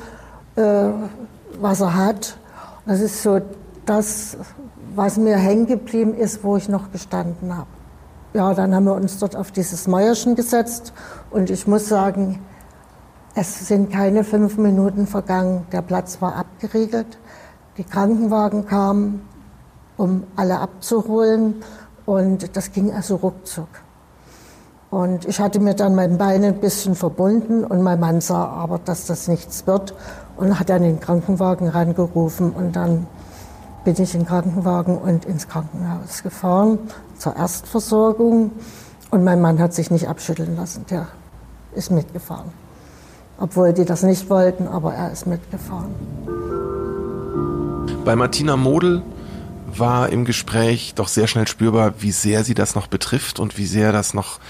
äh, 0.55 0.89
was 1.59 1.81
er 1.81 1.95
hat. 1.95 2.37
Das 2.85 3.01
ist 3.01 3.21
so 3.21 3.41
das, 3.89 4.37
was 4.95 5.17
mir 5.17 5.37
hängen 5.37 5.65
geblieben 5.65 6.13
ist, 6.13 6.43
wo 6.43 6.57
ich 6.57 6.69
noch 6.69 6.91
gestanden 6.91 7.55
habe 7.57 7.67
ja, 8.37 8.53
dann 8.53 8.75
haben 8.75 8.85
wir 8.85 8.93
uns 8.93 9.17
dort 9.17 9.35
auf 9.35 9.51
dieses 9.51 9.87
Mäuerchen 9.87 10.35
gesetzt 10.35 10.93
und 11.31 11.49
ich 11.49 11.65
muss 11.65 11.87
sagen, 11.87 12.39
es 13.33 13.67
sind 13.67 13.91
keine 13.91 14.23
fünf 14.23 14.57
Minuten 14.57 15.07
vergangen. 15.07 15.65
Der 15.71 15.81
Platz 15.81 16.21
war 16.21 16.35
abgeriegelt. 16.35 17.17
Die 17.77 17.83
Krankenwagen 17.83 18.65
kamen, 18.65 19.21
um 19.97 20.23
alle 20.35 20.59
abzuholen 20.59 21.55
und 22.05 22.55
das 22.55 22.71
ging 22.71 22.91
also 22.91 23.15
ruckzuck. 23.15 23.69
Und 24.89 25.25
ich 25.25 25.39
hatte 25.39 25.59
mir 25.59 25.73
dann 25.73 25.95
mein 25.95 26.17
Bein 26.17 26.43
ein 26.43 26.59
bisschen 26.59 26.93
verbunden 26.93 27.63
und 27.63 27.81
mein 27.81 27.99
Mann 27.99 28.21
sah 28.21 28.45
aber, 28.45 28.79
dass 28.79 29.05
das 29.07 29.27
nichts 29.27 29.65
wird 29.65 29.95
und 30.37 30.59
hat 30.59 30.69
dann 30.69 30.83
den 30.83 30.99
Krankenwagen 30.99 31.67
rangerufen 31.67 32.51
und 32.51 32.75
dann 32.75 33.07
bin 33.87 34.03
ich 34.03 34.13
in 34.15 34.25
Krankenwagen 34.25 34.97
und 34.97 35.23
ins 35.23 35.47
Krankenhaus 35.47 36.21
gefahren 36.21 36.77
zur 37.17 37.37
Erstversorgung. 37.37 38.51
Und 39.11 39.23
mein 39.23 39.39
Mann 39.39 39.59
hat 39.59 39.73
sich 39.73 39.91
nicht 39.91 40.09
abschütteln 40.09 40.57
lassen, 40.57 40.85
der 40.89 41.07
ist 41.73 41.89
mitgefahren. 41.89 42.51
Obwohl 43.39 43.71
die 43.71 43.85
das 43.85 44.03
nicht 44.03 44.29
wollten, 44.29 44.67
aber 44.67 44.93
er 44.93 45.13
ist 45.13 45.25
mitgefahren. 45.25 45.95
Bei 48.03 48.17
Martina 48.17 48.57
Model 48.57 49.03
war 49.73 50.09
im 50.09 50.25
Gespräch 50.25 50.93
doch 50.95 51.07
sehr 51.07 51.27
schnell 51.27 51.47
spürbar, 51.47 51.93
wie 51.99 52.11
sehr 52.11 52.43
sie 52.43 52.55
das 52.55 52.75
noch 52.75 52.87
betrifft 52.87 53.39
und 53.39 53.57
wie 53.57 53.67
sehr 53.67 53.93
das 53.93 54.13
noch 54.13 54.41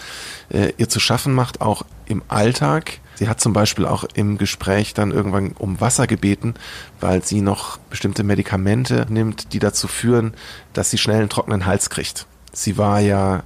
äh, 0.50 0.74
ihr 0.77 0.89
zu 0.89 1.00
schaffen 1.00 1.36
macht, 1.36 1.62
auch 1.62 1.84
im 2.08 2.24
Alltag. 2.27 3.01
Sie 3.17 3.27
hat 3.27 3.41
zum 3.41 3.51
Beispiel 3.51 3.88
auch 3.88 4.03
im 4.13 4.38
Gespräch 4.38 4.93
dann 4.93 5.12
irgendwann 5.12 5.53
um 5.57 5.81
Wasser 5.81 6.05
gebeten, 6.05 6.53
weil 7.00 7.24
sie 7.24 7.41
noch 7.41 7.77
bestimmte 7.89 8.24
Medikamente 8.24 9.07
nimmt, 9.09 9.53
die 9.53 9.59
dazu 9.59 9.88
führen, 9.88 10.36
dass 10.74 10.91
sie 10.91 11.00
schnell 11.00 11.21
einen 11.21 11.29
trockenen 11.29 11.65
Hals 11.65 11.89
kriegt. 11.89 12.27
Sie 12.53 12.77
war 12.77 13.00
ja 13.00 13.41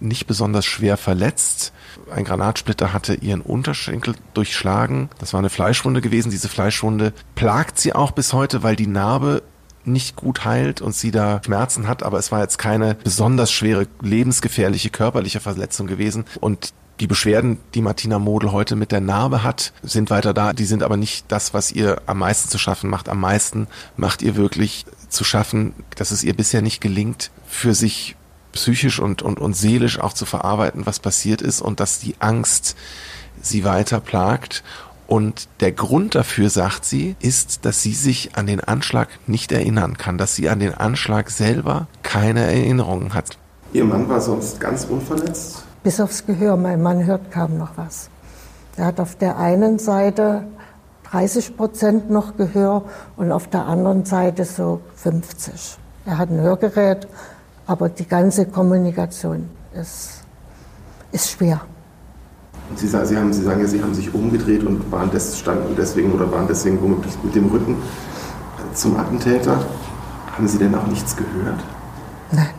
nicht 0.00 0.26
besonders 0.26 0.66
schwer 0.66 0.96
verletzt. 0.96 1.72
Ein 2.10 2.24
Granatsplitter 2.24 2.92
hatte 2.92 3.14
ihren 3.14 3.40
Unterschenkel 3.40 4.16
durchschlagen. 4.34 5.08
Das 5.18 5.32
war 5.32 5.38
eine 5.38 5.48
Fleischwunde 5.48 6.00
gewesen. 6.00 6.30
Diese 6.30 6.48
Fleischwunde 6.48 7.12
plagt 7.36 7.78
sie 7.78 7.92
auch 7.92 8.10
bis 8.10 8.32
heute, 8.32 8.64
weil 8.64 8.74
die 8.74 8.88
Narbe 8.88 9.42
nicht 9.84 10.16
gut 10.16 10.44
heilt 10.44 10.80
und 10.80 10.94
sie 10.94 11.10
da 11.10 11.40
Schmerzen 11.44 11.86
hat, 11.86 12.02
aber 12.02 12.18
es 12.18 12.32
war 12.32 12.40
jetzt 12.40 12.58
keine 12.58 12.94
besonders 12.96 13.52
schwere, 13.52 13.86
lebensgefährliche 14.00 14.90
körperliche 14.90 15.40
Verletzung 15.40 15.86
gewesen. 15.86 16.24
Und 16.40 16.72
die 17.00 17.06
Beschwerden, 17.06 17.58
die 17.74 17.82
Martina 17.82 18.18
Model 18.18 18.52
heute 18.52 18.76
mit 18.76 18.92
der 18.92 19.00
Narbe 19.00 19.42
hat, 19.42 19.72
sind 19.82 20.10
weiter 20.10 20.32
da. 20.32 20.52
Die 20.52 20.64
sind 20.64 20.82
aber 20.82 20.96
nicht 20.96 21.26
das, 21.28 21.52
was 21.52 21.72
ihr 21.72 22.00
am 22.06 22.18
meisten 22.18 22.48
zu 22.48 22.58
schaffen 22.58 22.88
macht. 22.88 23.08
Am 23.08 23.20
meisten 23.20 23.66
macht 23.96 24.22
ihr 24.22 24.36
wirklich 24.36 24.86
zu 25.08 25.24
schaffen, 25.24 25.74
dass 25.96 26.12
es 26.12 26.22
ihr 26.22 26.34
bisher 26.34 26.62
nicht 26.62 26.80
gelingt, 26.80 27.30
für 27.46 27.74
sich 27.74 28.16
psychisch 28.52 29.00
und, 29.00 29.22
und, 29.22 29.40
und 29.40 29.54
seelisch 29.54 29.98
auch 29.98 30.12
zu 30.12 30.26
verarbeiten, 30.26 30.86
was 30.86 31.00
passiert 31.00 31.42
ist 31.42 31.60
und 31.60 31.80
dass 31.80 31.98
die 31.98 32.14
Angst 32.20 32.76
sie 33.42 33.64
weiter 33.64 34.00
plagt. 34.00 34.62
Und 35.06 35.48
der 35.60 35.72
Grund 35.72 36.14
dafür, 36.14 36.48
sagt 36.50 36.84
sie, 36.84 37.16
ist, 37.20 37.64
dass 37.64 37.82
sie 37.82 37.92
sich 37.92 38.36
an 38.36 38.46
den 38.46 38.60
Anschlag 38.60 39.08
nicht 39.26 39.52
erinnern 39.52 39.98
kann, 39.98 40.18
dass 40.18 40.34
sie 40.34 40.48
an 40.48 40.60
den 40.60 40.74
Anschlag 40.74 41.30
selber 41.30 41.86
keine 42.02 42.40
Erinnerungen 42.40 43.14
hat. 43.14 43.38
Ihr 43.72 43.84
Mann 43.84 44.08
war 44.08 44.20
sonst 44.20 44.60
ganz 44.60 44.84
unverletzt? 44.84 45.64
Bis 45.82 46.00
aufs 46.00 46.24
Gehör. 46.24 46.56
Mein 46.56 46.80
Mann 46.80 47.04
hört 47.04 47.30
kaum 47.30 47.58
noch 47.58 47.76
was. 47.76 48.08
Er 48.76 48.86
hat 48.86 49.00
auf 49.00 49.16
der 49.16 49.38
einen 49.38 49.78
Seite 49.78 50.46
30 51.10 51.56
Prozent 51.56 52.10
noch 52.10 52.36
Gehör 52.36 52.84
und 53.16 53.30
auf 53.30 53.48
der 53.48 53.66
anderen 53.66 54.04
Seite 54.04 54.44
so 54.44 54.80
50. 54.96 55.78
Er 56.06 56.18
hat 56.18 56.30
ein 56.30 56.40
Hörgerät, 56.40 57.06
aber 57.66 57.88
die 57.88 58.06
ganze 58.06 58.46
Kommunikation 58.46 59.48
ist, 59.74 60.24
ist 61.12 61.30
schwer. 61.30 61.60
Sie, 62.76 62.88
Sie, 62.88 63.16
haben, 63.16 63.32
Sie 63.32 63.42
sagen 63.42 63.60
ja, 63.60 63.66
Sie 63.66 63.82
haben 63.82 63.94
sich 63.94 64.12
umgedreht 64.14 64.64
und 64.64 64.90
waren 64.90 65.10
des, 65.10 65.38
standen 65.38 65.74
deswegen 65.76 66.12
oder 66.12 66.30
waren 66.32 66.46
deswegen 66.48 66.80
womöglich 66.82 67.14
mit 67.22 67.34
dem 67.34 67.46
Rücken 67.46 67.76
zum 68.72 68.96
Attentäter. 68.96 69.58
Haben 70.32 70.48
Sie 70.48 70.58
denn 70.58 70.74
auch 70.74 70.86
nichts 70.86 71.16
gehört? 71.16 71.62
Nein. 72.32 72.50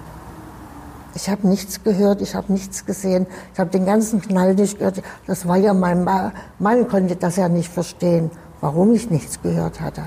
Ich 1.16 1.30
habe 1.30 1.48
nichts 1.48 1.82
gehört, 1.82 2.22
ich 2.22 2.36
habe 2.36 2.52
nichts 2.52 2.86
gesehen, 2.86 3.26
ich 3.54 3.60
habe 3.60 3.70
den 3.70 3.86
ganzen 3.86 4.22
Knall 4.22 4.54
nicht 4.54 4.80
gehört. 4.80 5.02
Das 5.28 5.48
war 5.48 5.56
ja 5.56 5.74
mein 5.74 6.04
Mann, 6.04 6.34
Mann 6.60 6.90
konnte 6.90 7.16
das 7.16 7.38
ja 7.38 7.48
nicht 7.48 7.72
verstehen, 7.72 8.32
warum 8.60 8.94
ich 8.94 9.10
nichts 9.10 9.42
gehört 9.42 9.80
hatte. 9.80 10.04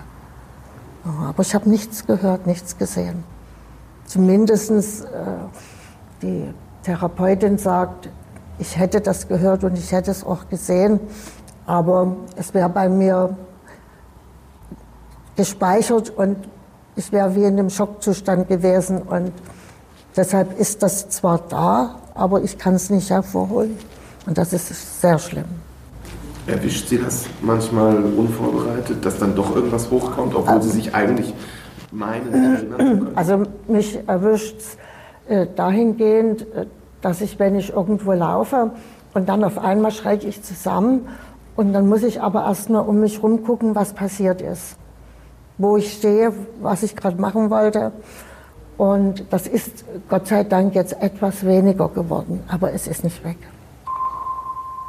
Aber 1.04 1.40
ich 1.42 1.54
habe 1.54 1.68
nichts 1.68 2.06
gehört, 2.06 2.46
nichts 2.46 2.76
gesehen. 2.76 3.24
Zumindest 4.04 4.70
äh, 4.70 5.06
die 6.20 6.52
Therapeutin 6.82 7.56
sagt, 7.56 8.10
ich 8.58 8.78
hätte 8.78 9.00
das 9.00 9.28
gehört 9.28 9.64
und 9.64 9.78
ich 9.78 9.92
hätte 9.92 10.10
es 10.10 10.24
auch 10.24 10.48
gesehen, 10.48 11.00
aber 11.66 12.16
es 12.36 12.52
wäre 12.54 12.68
bei 12.68 12.88
mir 12.88 13.36
gespeichert 15.36 16.10
und 16.10 16.36
ich 16.96 17.12
wäre 17.12 17.34
wie 17.34 17.44
in 17.44 17.58
einem 17.58 17.70
Schockzustand 17.70 18.48
gewesen 18.48 19.02
und 19.02 19.32
deshalb 20.16 20.58
ist 20.58 20.82
das 20.82 21.08
zwar 21.10 21.38
da, 21.48 21.96
aber 22.14 22.42
ich 22.42 22.58
kann 22.58 22.74
es 22.74 22.90
nicht 22.90 23.10
hervorholen 23.10 23.78
und 24.26 24.36
das 24.36 24.52
ist 24.52 25.00
sehr 25.00 25.18
schlimm. 25.18 25.44
Erwischt 26.46 26.88
Sie 26.88 26.98
das 26.98 27.26
manchmal 27.42 28.02
unvorbereitet, 28.02 29.04
dass 29.04 29.18
dann 29.18 29.36
doch 29.36 29.54
irgendwas 29.54 29.90
hochkommt, 29.90 30.34
obwohl 30.34 30.62
Sie 30.62 30.70
sich 30.70 30.94
eigentlich 30.94 31.34
meinen 31.92 32.32
erinnern 32.32 32.70
können? 32.76 33.08
Also 33.14 33.42
mich 33.68 33.98
erwischt 34.06 34.56
es 34.58 34.76
äh, 35.28 35.46
dahingehend, 35.54 36.42
äh, 36.54 36.66
dass 37.00 37.20
ich, 37.20 37.38
wenn 37.38 37.54
ich 37.54 37.70
irgendwo 37.72 38.12
laufe 38.12 38.72
und 39.14 39.28
dann 39.28 39.44
auf 39.44 39.58
einmal 39.58 39.92
schreie 39.92 40.18
ich 40.18 40.42
zusammen 40.42 41.08
und 41.56 41.72
dann 41.72 41.88
muss 41.88 42.02
ich 42.02 42.20
aber 42.20 42.44
erst 42.44 42.70
mal 42.70 42.80
um 42.80 43.00
mich 43.00 43.16
herum 43.16 43.42
gucken, 43.44 43.74
was 43.74 43.92
passiert 43.92 44.40
ist, 44.42 44.76
wo 45.58 45.76
ich 45.76 45.92
stehe, 45.92 46.32
was 46.60 46.82
ich 46.82 46.96
gerade 46.96 47.20
machen 47.20 47.50
wollte. 47.50 47.92
Und 48.76 49.24
das 49.30 49.48
ist 49.48 49.84
Gott 50.08 50.28
sei 50.28 50.44
Dank 50.44 50.74
jetzt 50.74 51.00
etwas 51.02 51.44
weniger 51.44 51.88
geworden, 51.88 52.44
aber 52.46 52.72
es 52.72 52.86
ist 52.86 53.02
nicht 53.02 53.24
weg. 53.24 53.38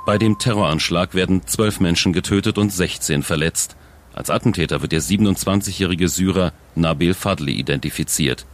Bei 0.06 0.18
dem 0.18 0.38
Terroranschlag 0.38 1.14
werden 1.14 1.42
zwölf 1.46 1.80
Menschen 1.80 2.14
getötet 2.14 2.58
und 2.58 2.72
16 2.72 3.24
verletzt. 3.24 3.76
Als 4.14 4.30
Attentäter 4.30 4.82
wird 4.82 4.92
der 4.92 5.02
27-jährige 5.02 6.08
Syrer 6.08 6.52
Nabil 6.76 7.14
Fadli 7.14 7.54
identifiziert. 7.54 8.46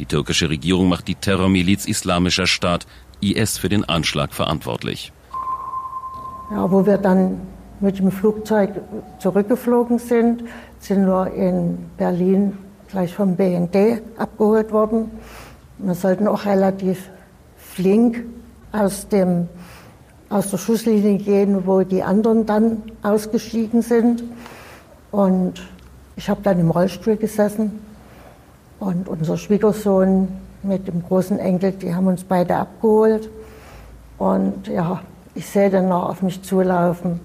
Die 0.00 0.06
türkische 0.06 0.48
Regierung 0.48 0.88
macht 0.88 1.08
die 1.08 1.14
Terrormiliz 1.14 1.84
Islamischer 1.84 2.46
Staat 2.46 2.86
IS 3.20 3.58
für 3.58 3.68
den 3.68 3.86
Anschlag 3.86 4.32
verantwortlich. 4.32 5.12
Ja, 6.50 6.70
wo 6.70 6.86
wir 6.86 6.96
dann 6.96 7.42
mit 7.80 7.98
dem 7.98 8.10
Flugzeug 8.10 8.80
zurückgeflogen 9.18 9.98
sind, 9.98 10.44
sind 10.78 11.04
wir 11.04 11.30
in 11.34 11.76
Berlin 11.98 12.56
gleich 12.88 13.14
vom 13.14 13.36
BND 13.36 14.00
abgeholt 14.16 14.72
worden. 14.72 15.10
Wir 15.76 15.94
sollten 15.94 16.28
auch 16.28 16.46
relativ 16.46 17.10
flink 17.58 18.24
aus, 18.72 19.06
dem, 19.06 19.50
aus 20.30 20.50
der 20.50 20.56
Schusslinie 20.56 21.18
gehen, 21.18 21.66
wo 21.66 21.82
die 21.82 22.02
anderen 22.02 22.46
dann 22.46 22.82
ausgestiegen 23.02 23.82
sind. 23.82 24.24
Und 25.10 25.60
ich 26.16 26.30
habe 26.30 26.40
dann 26.42 26.58
im 26.58 26.70
Rollstuhl 26.70 27.16
gesessen 27.16 27.89
und 28.80 29.08
unser 29.08 29.36
Schwiegersohn 29.36 30.28
mit 30.62 30.88
dem 30.88 31.02
großen 31.02 31.38
Enkel, 31.38 31.72
die 31.72 31.94
haben 31.94 32.06
uns 32.06 32.24
beide 32.24 32.56
abgeholt. 32.56 33.30
Und 34.18 34.66
ja, 34.66 35.00
ich 35.34 35.46
sehe 35.46 35.70
dann 35.70 35.88
noch 35.88 36.08
auf 36.08 36.22
mich 36.22 36.42
zulaufen 36.42 37.20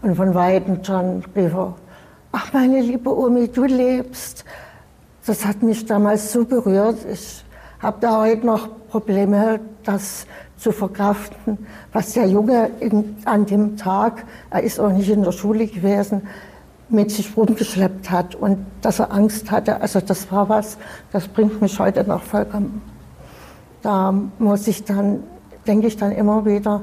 und 0.00 0.16
von 0.16 0.34
Weitem 0.34 0.82
schon 0.82 1.24
rief 1.36 1.52
er, 1.54 1.74
ach 2.32 2.52
meine 2.52 2.80
liebe 2.80 3.16
Omi, 3.16 3.48
du 3.48 3.64
lebst. 3.64 4.44
Das 5.26 5.44
hat 5.44 5.62
mich 5.62 5.86
damals 5.86 6.32
so 6.32 6.44
berührt. 6.44 6.98
Ich 7.12 7.44
habe 7.80 7.98
da 8.00 8.20
heute 8.22 8.46
noch 8.46 8.68
Probleme, 8.88 9.60
das 9.84 10.26
zu 10.56 10.72
verkraften, 10.72 11.58
was 11.92 12.12
der 12.12 12.26
Junge 12.26 12.70
in, 12.80 13.16
an 13.24 13.46
dem 13.46 13.76
Tag, 13.76 14.24
er 14.50 14.62
ist 14.62 14.78
auch 14.78 14.92
nicht 14.92 15.10
in 15.10 15.22
der 15.22 15.32
Schule 15.32 15.66
gewesen, 15.66 16.22
mit 16.92 17.10
sich 17.10 17.36
rumgeschleppt 17.36 18.10
hat 18.10 18.34
und 18.34 18.64
dass 18.80 18.98
er 18.98 19.12
Angst 19.12 19.50
hatte. 19.50 19.80
Also 19.80 20.00
das 20.00 20.30
war 20.30 20.48
was, 20.48 20.78
das 21.12 21.28
bringt 21.28 21.60
mich 21.60 21.78
heute 21.78 22.04
noch 22.04 22.22
vollkommen. 22.22 22.82
Da 23.82 24.14
muss 24.38 24.68
ich 24.68 24.84
dann, 24.84 25.22
denke 25.66 25.86
ich 25.86 25.96
dann 25.96 26.12
immer 26.12 26.44
wieder, 26.44 26.82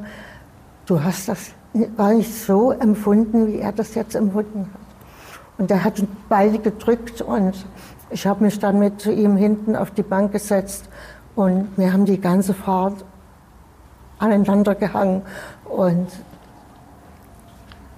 du 0.86 1.04
hast 1.04 1.30
das 1.30 1.51
gar 1.96 2.13
nicht 2.13 2.34
so 2.34 2.72
empfunden, 2.72 3.48
wie 3.48 3.60
er 3.60 3.72
das 3.72 3.96
jetzt 3.96 4.16
empfunden 4.16 4.70
hat. 4.74 4.82
Und 5.58 5.72
er 5.72 5.84
hat 5.84 6.01
beide 6.28 6.58
gedrückt 6.58 7.22
und 7.22 7.54
ich 8.10 8.25
habe 8.25 8.44
mich 8.44 8.60
dann 8.60 8.80
mit 8.80 9.00
zu 9.01 9.12
ihm 9.12 9.38
hinten 9.38 9.75
auf 9.75 9.92
die 9.92 10.04
Bank 10.04 10.32
gesetzt 10.32 10.89
und 11.36 11.68
wir 11.78 11.94
haben 11.94 12.06
die 12.06 12.20
ganze 12.20 12.54
Fahrt 12.54 13.06
aneinander 14.18 14.75
gehangen. 14.75 15.22
Und 15.66 16.08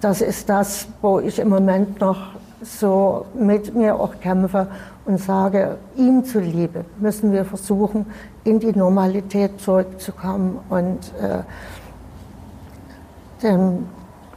das 0.02 0.22
ist 0.22 0.50
das, 0.50 0.88
wo 1.02 1.20
ich 1.20 1.40
im 1.40 1.50
Moment 1.50 2.02
noch 2.02 2.18
so 2.62 3.26
mit 3.34 3.74
mir 3.74 4.00
auch 4.00 4.20
kämpfe 4.20 4.68
und 5.06 5.20
sage, 5.20 5.78
ihm 5.96 6.26
zuliebe 6.26 6.86
müssen 7.00 7.32
wir 7.32 7.46
versuchen, 7.46 8.06
in 8.44 8.60
die 8.60 8.72
Normalität 8.72 9.60
zurückzukommen. 9.60 10.60
Und 10.70 11.00
äh, 11.22 11.44
denn, 13.42 13.88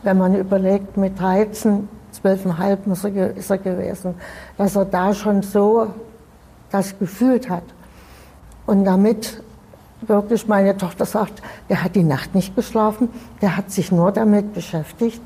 wenn 0.02 0.18
man 0.18 0.35
überlegt, 0.35 0.97
mit 0.97 1.18
13 1.18 1.88
zwölfeinhalb 2.12 2.87
ist 2.87 3.50
er 3.50 3.59
gewesen, 3.59 4.14
dass 4.56 4.76
er 4.76 4.85
da 4.85 5.12
schon 5.12 5.42
so 5.42 5.88
das 6.71 6.99
gefühlt 6.99 7.50
hat. 7.50 7.64
Und 8.66 8.85
damit 8.85 9.42
wirklich 10.00 10.47
meine 10.49 10.76
Tochter 10.76 11.04
sagt, 11.04 11.42
der 11.68 11.83
hat 11.83 11.94
die 11.94 12.02
Nacht 12.02 12.35
nicht 12.35 12.54
geschlafen, 12.56 13.09
der 13.42 13.56
hat 13.56 13.71
sich 13.71 13.92
nur 13.92 14.12
damit 14.12 14.54
beschäftigt. 14.54 15.21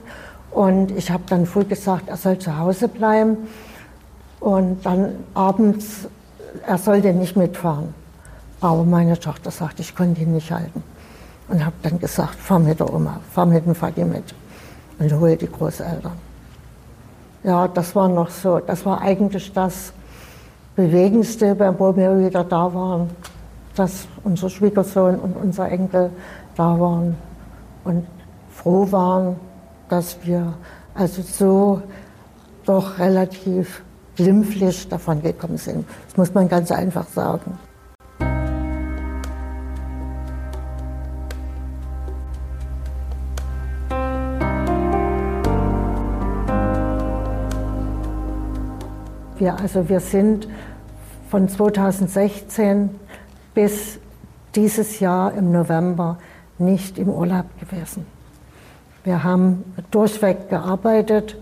Und 0.51 0.91
ich 0.93 1.11
habe 1.11 1.23
dann 1.29 1.47
früh 1.47 1.65
gesagt, 1.65 2.09
er 2.09 2.17
soll 2.17 2.39
zu 2.39 2.57
Hause 2.59 2.89
bleiben. 2.89 3.37
Und 4.41 4.85
dann 4.85 5.15
abends, 5.35 6.09
er 6.67 6.79
sollte 6.79 7.13
nicht 7.13 7.37
mitfahren. 7.37 7.95
Aber 8.61 8.85
meine 8.85 9.19
Tochter 9.19 9.51
sagt, 9.51 9.81
ich 9.81 9.95
konnte 9.95 10.23
ihn 10.23 10.33
nicht 10.33 10.51
halten. 10.51 10.83
Und 11.49 11.65
habe 11.65 11.77
dann 11.83 11.99
gesagt, 11.99 12.37
fahr 12.37 12.59
mit 12.59 12.81
der 12.81 12.93
Oma, 12.93 13.21
fahr 13.33 13.47
mit 13.47 13.65
dem 13.65 13.75
Vati 13.75 14.05
mit 14.05 14.35
und 14.99 15.13
hol 15.13 15.37
die 15.37 15.51
Großeltern 15.51 16.29
ja, 17.45 17.69
das 17.69 17.95
war 17.95 18.09
noch 18.09 18.31
so, 18.31 18.59
das 18.59 18.85
war 18.85 19.01
eigentlich 19.01 19.53
das 19.53 19.93
Bewegendste, 20.77 21.59
wo 21.79 21.97
wir 21.97 22.19
wieder 22.19 22.45
da 22.45 22.73
waren, 22.73 23.11
dass 23.75 24.07
unser 24.25 24.51
Schwiegersohn 24.51 25.17
und 25.17 25.37
unser 25.37 25.71
Enkel 25.71 26.11
da 26.57 26.79
waren 26.79 27.17
und 27.85 28.07
froh 28.51 28.91
waren, 28.91 29.37
dass 29.89 30.19
wir 30.25 30.55
also 30.95 31.23
so 31.23 31.83
doch 32.65 32.99
relativ 32.99 33.83
glimpflich 34.17 34.89
davon 34.89 35.23
gekommen 35.23 35.57
sind. 35.57 35.87
Das 36.07 36.17
muss 36.17 36.35
man 36.35 36.49
ganz 36.49 36.71
einfach 36.73 37.07
sagen. 37.09 37.59
Wir, 49.39 49.55
also 49.55 49.89
wir 49.89 50.01
sind 50.01 50.49
von 51.31 51.49
2016 51.49 52.91
bis 53.55 54.01
dieses 54.57 54.99
Jahr 54.99 55.33
im 55.35 55.53
November 55.53 56.19
nicht 56.59 56.99
im 56.99 57.09
Urlaub 57.09 57.47
gewesen. 57.61 58.18
Wir 59.05 59.25
haben 59.25 59.65
durchweg 59.91 60.49
gearbeitet 60.51 61.37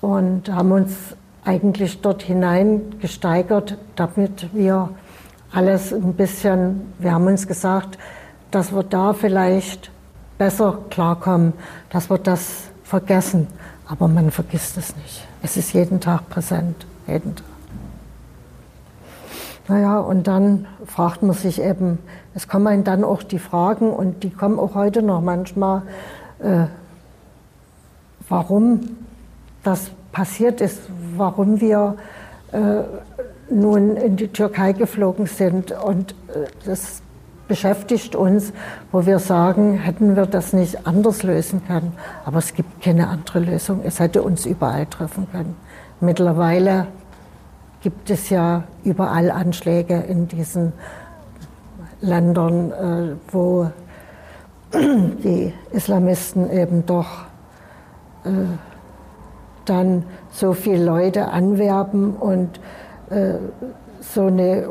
und 0.00 0.52
haben 0.52 0.72
uns 0.72 0.94
eigentlich 1.44 2.00
dort 2.00 2.22
hinein 2.22 2.98
gesteigert, 3.00 3.78
damit 3.96 4.54
wir 4.54 4.90
alles 5.52 5.92
ein 5.92 6.14
bisschen, 6.14 6.92
wir 6.98 7.12
haben 7.12 7.26
uns 7.26 7.46
gesagt, 7.46 7.98
dass 8.50 8.72
wir 8.72 8.82
da 8.82 9.12
vielleicht 9.12 9.90
besser 10.36 10.78
klarkommen, 10.90 11.52
dass 11.90 12.10
wir 12.10 12.18
das 12.18 12.64
vergessen. 12.84 13.46
Aber 13.86 14.08
man 14.08 14.30
vergisst 14.30 14.76
es 14.76 14.94
nicht. 14.96 15.26
Es 15.42 15.56
ist 15.56 15.72
jeden 15.72 16.00
Tag 16.00 16.28
präsent 16.28 16.86
jeden 17.08 17.34
Tag. 17.34 17.44
Naja, 19.68 19.98
und 19.98 20.26
dann 20.26 20.66
fragt 20.86 21.22
man 21.22 21.34
sich 21.34 21.60
eben, 21.60 21.98
es 22.34 22.48
kommen 22.48 22.84
dann 22.84 23.04
auch 23.04 23.22
die 23.22 23.38
Fragen 23.38 23.90
und 23.90 24.22
die 24.22 24.30
kommen 24.30 24.58
auch 24.58 24.74
heute 24.74 25.02
noch 25.02 25.20
manchmal, 25.20 25.82
äh, 26.40 26.66
warum 28.28 28.80
das 29.62 29.90
passiert 30.12 30.60
ist, 30.60 30.80
warum 31.16 31.60
wir 31.60 31.96
äh, 32.52 32.82
nun 33.50 33.96
in 33.96 34.16
die 34.16 34.28
Türkei 34.28 34.72
geflogen 34.72 35.26
sind. 35.26 35.72
Und 35.72 36.12
äh, 36.28 36.46
das 36.64 37.02
beschäftigt 37.48 38.14
uns, 38.14 38.52
wo 38.92 39.06
wir 39.06 39.18
sagen, 39.18 39.74
hätten 39.74 40.16
wir 40.16 40.26
das 40.26 40.52
nicht 40.52 40.86
anders 40.86 41.22
lösen 41.22 41.62
können. 41.66 41.92
Aber 42.24 42.38
es 42.38 42.54
gibt 42.54 42.82
keine 42.82 43.08
andere 43.08 43.40
Lösung. 43.40 43.80
Es 43.84 44.00
hätte 44.00 44.22
uns 44.22 44.46
überall 44.46 44.86
treffen 44.86 45.26
können. 45.32 45.56
Mittlerweile 46.00 46.86
gibt 47.80 48.10
es 48.10 48.28
ja 48.28 48.64
überall 48.84 49.30
Anschläge 49.30 49.96
in 49.96 50.28
diesen 50.28 50.72
Ländern, 52.00 52.72
äh, 52.72 53.16
wo 53.32 53.70
die 54.74 55.52
Islamisten 55.72 56.50
eben 56.50 56.84
doch 56.84 57.24
äh, 58.24 58.30
dann 59.64 60.04
so 60.30 60.52
viele 60.52 60.84
Leute 60.84 61.28
anwerben 61.28 62.14
und 62.14 62.60
äh, 63.10 63.34
so 64.00 64.26
eine 64.26 64.68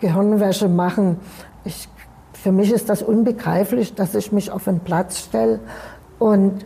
Gehirnwäsche 0.00 0.68
machen. 0.68 1.18
Ich, 1.64 1.88
für 2.32 2.52
mich 2.52 2.72
ist 2.72 2.88
das 2.88 3.02
unbegreiflich, 3.02 3.94
dass 3.94 4.14
ich 4.14 4.32
mich 4.32 4.50
auf 4.50 4.68
einen 4.68 4.80
Platz 4.80 5.18
stelle 5.18 5.60
und 6.18 6.64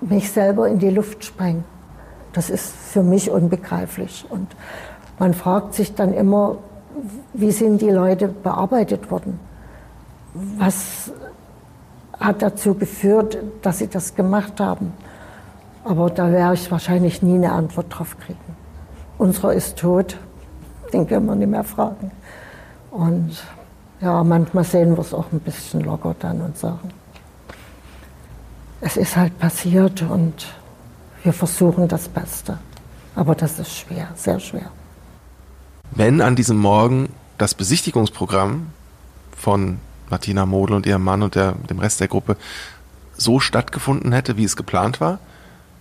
mich 0.00 0.30
selber 0.30 0.68
in 0.68 0.78
die 0.78 0.90
Luft 0.90 1.24
spreng. 1.24 1.64
Das 2.32 2.48
ist 2.48 2.72
für 2.72 3.02
mich 3.02 3.30
unbegreiflich. 3.30 4.24
Und 4.28 4.48
man 5.18 5.34
fragt 5.34 5.74
sich 5.74 5.94
dann 5.94 6.14
immer, 6.14 6.58
wie 7.32 7.50
sind 7.50 7.80
die 7.80 7.90
Leute 7.90 8.28
bearbeitet 8.28 9.10
worden? 9.10 9.38
Was 10.34 11.12
hat 12.20 12.42
dazu 12.42 12.74
geführt, 12.74 13.38
dass 13.62 13.78
sie 13.78 13.88
das 13.88 14.14
gemacht 14.14 14.60
haben? 14.60 14.92
Aber 15.84 16.10
da 16.10 16.30
werde 16.30 16.54
ich 16.54 16.70
wahrscheinlich 16.70 17.22
nie 17.22 17.34
eine 17.34 17.52
Antwort 17.52 17.86
drauf 17.88 18.16
kriegen. 18.18 18.38
Unserer 19.18 19.54
ist 19.54 19.78
tot, 19.78 20.16
den 20.92 21.06
können 21.06 21.26
wir 21.26 21.34
nicht 21.34 21.48
mehr 21.48 21.64
fragen. 21.64 22.10
Und 22.90 23.42
ja, 24.00 24.22
manchmal 24.22 24.64
sehen 24.64 24.96
wir 24.96 25.00
es 25.00 25.14
auch 25.14 25.32
ein 25.32 25.40
bisschen 25.40 25.80
locker 25.80 26.14
dann 26.18 26.40
und 26.42 26.56
sagen, 26.56 26.90
es 28.80 28.96
ist 28.96 29.16
halt 29.16 29.38
passiert 29.38 30.02
und 30.02 30.46
wir 31.22 31.32
versuchen 31.32 31.88
das 31.88 32.08
Beste. 32.08 32.58
Aber 33.14 33.34
das 33.34 33.58
ist 33.58 33.72
schwer, 33.72 34.08
sehr 34.14 34.38
schwer 34.38 34.70
wenn 35.90 36.20
an 36.20 36.36
diesem 36.36 36.58
Morgen 36.58 37.08
das 37.38 37.54
Besichtigungsprogramm 37.54 38.68
von 39.36 39.78
Martina 40.10 40.46
Model 40.46 40.76
und 40.76 40.86
ihrem 40.86 41.02
Mann 41.02 41.22
und 41.22 41.34
der, 41.34 41.52
dem 41.52 41.78
Rest 41.78 42.00
der 42.00 42.08
Gruppe 42.08 42.36
so 43.16 43.40
stattgefunden 43.40 44.12
hätte, 44.12 44.36
wie 44.36 44.44
es 44.44 44.56
geplant 44.56 45.00
war, 45.00 45.18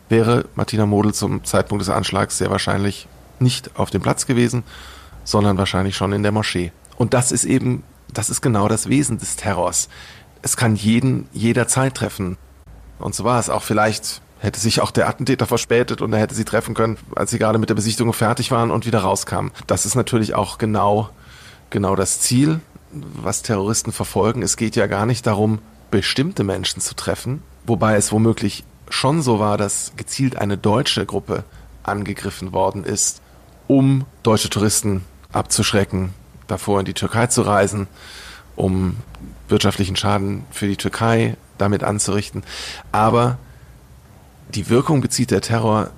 wäre 0.10 0.46
Martina 0.56 0.86
Model 0.86 1.14
zum 1.14 1.44
Zeitpunkt 1.44 1.82
des 1.82 1.90
Anschlags 1.90 2.38
sehr 2.38 2.50
wahrscheinlich 2.50 3.08
nicht 3.40 3.78
auf 3.78 3.90
dem 3.90 4.02
Platz 4.02 4.26
gewesen, 4.26 4.64
sondern 5.24 5.58
wahrscheinlich 5.58 5.96
schon 5.96 6.12
in 6.12 6.24
der 6.24 6.32
Moschee. 6.32 6.72
Und 6.98 7.14
das 7.14 7.32
ist 7.32 7.46
eben, 7.46 7.84
das 8.12 8.30
ist 8.30 8.42
genau 8.42 8.68
das 8.68 8.90
Wesen 8.90 9.20
des 9.20 9.36
Terrors. 9.36 9.88
Es 10.42 10.58
kann 10.58 10.76
jeden 10.76 11.28
jederzeit 11.32 11.96
treffen. 11.96 12.38
Und 12.98 13.16
so 13.16 13.24
war 13.24 13.40
es 13.40 13.50
auch 13.50 13.64
vielleicht 13.64 14.22
hätte 14.40 14.60
sich 14.60 14.82
auch 14.82 14.92
der 14.92 15.08
Attentäter 15.08 15.46
verspätet 15.46 16.02
und 16.02 16.14
er 16.14 16.20
hätte 16.20 16.36
sie 16.36 16.46
treffen 16.46 16.74
können, 16.74 16.98
als 17.16 17.32
sie 17.32 17.40
gerade 17.40 17.60
mit 17.60 17.70
der 17.70 17.76
Besichtigung 17.76 18.14
fertig 18.14 18.52
waren 18.52 18.72
und 18.72 18.86
wieder 18.86 19.00
rauskamen. 19.00 19.52
Das 19.68 19.86
ist 19.86 19.96
natürlich 19.96 20.34
auch 20.34 20.58
genau, 20.58 21.10
genau 21.70 21.96
das 21.96 22.22
Ziel, 22.22 22.62
was 22.92 23.42
Terroristen 23.42 23.92
verfolgen. 23.92 24.42
Es 24.42 24.58
geht 24.58 24.76
ja 24.76 24.88
gar 24.88 25.06
nicht 25.06 25.28
darum, 25.28 25.60
bestimmte 25.92 26.44
Menschen 26.44 26.82
zu 26.82 26.96
treffen, 26.96 27.42
wobei 27.66 27.96
es 27.96 28.12
womöglich 28.12 28.64
schon 28.90 29.22
so 29.22 29.40
war, 29.40 29.58
dass 29.58 29.94
gezielt 29.96 30.36
eine 30.36 30.58
deutsche 30.58 31.06
Gruppe 31.06 31.44
angegriffen 31.84 32.54
worden 32.54 32.84
ist, 32.84 33.22
um 33.68 34.06
deutsche 34.24 34.50
Touristen 34.50 35.04
abzuschrecken, 35.32 36.14
davor 36.48 36.80
in 36.80 36.86
die 36.86 36.94
Türkei 36.94 37.28
zu 37.28 37.44
reisen, 37.44 37.88
um 38.56 38.98
wirtschaftlichen 39.48 39.96
Schaden 39.96 40.44
für 40.52 40.68
die 40.68 40.78
Türkei 40.78 41.38
damit 41.58 41.84
anzurichten. 41.84 42.44
Aber 42.92 43.38
die 44.54 44.70
Wirkung 44.70 45.02
bezieht 45.02 45.32
der 45.32 45.42
Terror 45.42 45.92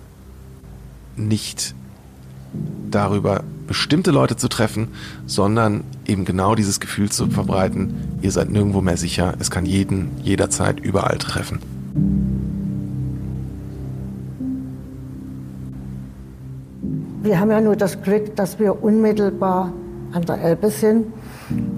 nicht 1.15 1.73
darüber, 2.89 3.43
bestimmte 3.67 4.11
Leute 4.11 4.35
zu 4.35 4.49
treffen, 4.49 4.89
sondern 5.25 5.83
eben 6.05 6.25
genau 6.25 6.55
dieses 6.55 6.79
Gefühl 6.79 7.09
zu 7.09 7.27
verbreiten, 7.27 7.93
ihr 8.21 8.31
seid 8.31 8.49
nirgendwo 8.49 8.81
mehr 8.81 8.97
sicher, 8.97 9.33
es 9.39 9.49
kann 9.49 9.65
jeden 9.65 10.09
jederzeit 10.21 10.79
überall 10.79 11.17
treffen. 11.17 11.59
Wir 17.23 17.39
haben 17.39 17.51
ja 17.51 17.61
nur 17.61 17.75
das 17.75 18.01
Glück, 18.01 18.35
dass 18.35 18.59
wir 18.59 18.83
unmittelbar 18.83 19.71
an 20.11 20.23
der 20.23 20.41
Elbe 20.41 20.69
sind 20.69 21.05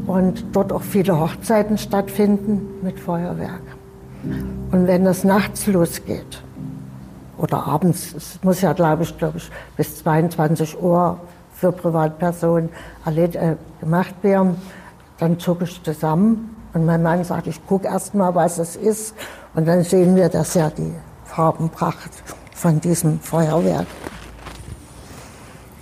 und 0.08 0.44
dort 0.54 0.72
auch 0.72 0.82
viele 0.82 1.20
Hochzeiten 1.20 1.78
stattfinden 1.78 2.62
mit 2.82 3.00
Feuerwerk. 3.00 3.62
Und 4.72 4.88
wenn 4.88 5.06
es 5.06 5.24
nachts 5.24 5.68
losgeht 5.68 6.42
oder 7.38 7.66
abends, 7.66 8.14
es 8.14 8.40
muss 8.44 8.62
ja, 8.62 8.74
glaube 8.74 9.04
ich, 9.04 9.18
glaube 9.18 9.38
ich, 9.38 9.50
bis 9.76 9.98
22 10.04 10.82
Uhr 10.82 11.20
für 11.54 11.72
Privatpersonen 11.72 12.70
äh, 13.06 13.56
gemacht 13.80 14.16
werden, 14.22 14.58
dann 15.18 15.40
zucke 15.40 15.64
ich 15.64 15.82
zusammen 15.84 16.56
und 16.74 16.86
mein 16.86 17.02
Mann 17.02 17.24
sagt, 17.24 17.48
ich 17.48 17.66
gucke 17.66 17.88
erst 17.88 18.14
mal, 18.16 18.36
was 18.36 18.58
es 18.58 18.76
ist 18.76 19.16
und 19.56 19.68
dann 19.68 19.84
sehen 19.84 20.16
wir 20.16 20.30
das 20.30 20.54
ja 20.54 20.70
die 20.70 20.94
Farbenpracht 21.26 22.12
von 22.54 22.80
diesem 22.80 23.20
Feuerwerk. 23.20 23.88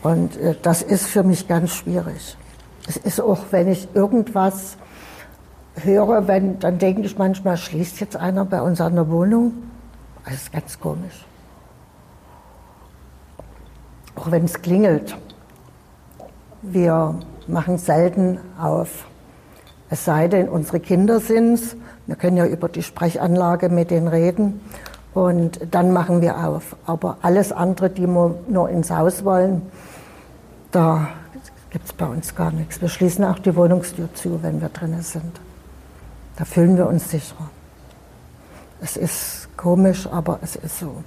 Und 0.04 0.38
äh, 0.38 0.56
das 0.62 0.82
ist 0.82 1.08
für 1.08 1.24
mich 1.24 1.48
ganz 1.48 1.72
schwierig. 1.72 2.38
Es 2.88 2.98
ist 2.98 3.22
auch, 3.22 3.40
wenn 3.52 3.68
ich 3.68 3.88
irgendwas 3.94 4.78
höre, 5.76 6.28
wenn, 6.28 6.60
dann 6.60 6.80
denke 6.80 7.02
ich 7.02 7.18
manchmal, 7.18 7.58
schließt 7.58 8.00
jetzt 8.00 8.16
einer 8.16 8.46
bei 8.46 8.62
uns 8.62 8.82
an 8.82 8.96
der 8.96 9.10
Wohnung. 9.10 9.54
Das 10.26 10.34
ist 10.34 10.52
ganz 10.52 10.80
komisch. 10.80 11.26
Auch 14.22 14.30
wenn 14.30 14.46
es 14.46 14.62
klingelt. 14.62 15.18
Wir 16.62 17.16
machen 17.48 17.80
selten 17.80 18.38
auf. 18.62 19.08
Es 19.90 20.06
sei 20.06 20.28
denn, 20.28 20.48
unsere 20.48 20.80
Kinder 20.80 21.20
sind 21.20 21.56
es. 21.56 21.76
Wir 22.06 22.16
können 22.16 22.38
ja 22.38 22.46
über 22.46 22.70
die 22.70 22.84
Sprechanlage 22.84 23.70
mit 23.70 23.90
denen 23.90 24.08
reden. 24.08 24.62
Und 25.16 25.60
dann 25.72 25.92
machen 25.92 26.22
wir 26.22 26.38
auf. 26.38 26.76
Aber 26.86 27.18
alles 27.24 27.52
andere, 27.52 27.90
die 27.90 28.06
nur 28.06 28.70
ins 28.70 28.92
Haus 28.92 29.26
wollen, 29.26 29.64
da 30.70 31.08
gibt 31.72 31.86
es 31.86 31.94
bei 31.94 32.06
uns 32.06 32.36
gar 32.36 32.52
nichts. 32.52 32.80
Wir 32.80 32.90
schließen 32.90 33.26
auch 33.26 33.40
die 33.40 33.56
Wohnungstür 33.56 34.14
zu, 34.14 34.44
wenn 34.44 34.62
wir 34.62 34.70
drinnen 34.70 35.02
sind. 35.02 35.42
Da 36.36 36.46
fühlen 36.46 36.78
wir 36.78 36.86
uns 36.86 37.10
sicher. 37.10 37.50
Es 38.82 38.98
ist 38.98 39.50
komisch, 39.58 40.06
aber 40.06 40.38
es 40.44 40.58
ist 40.58 40.78
so. 40.78 41.04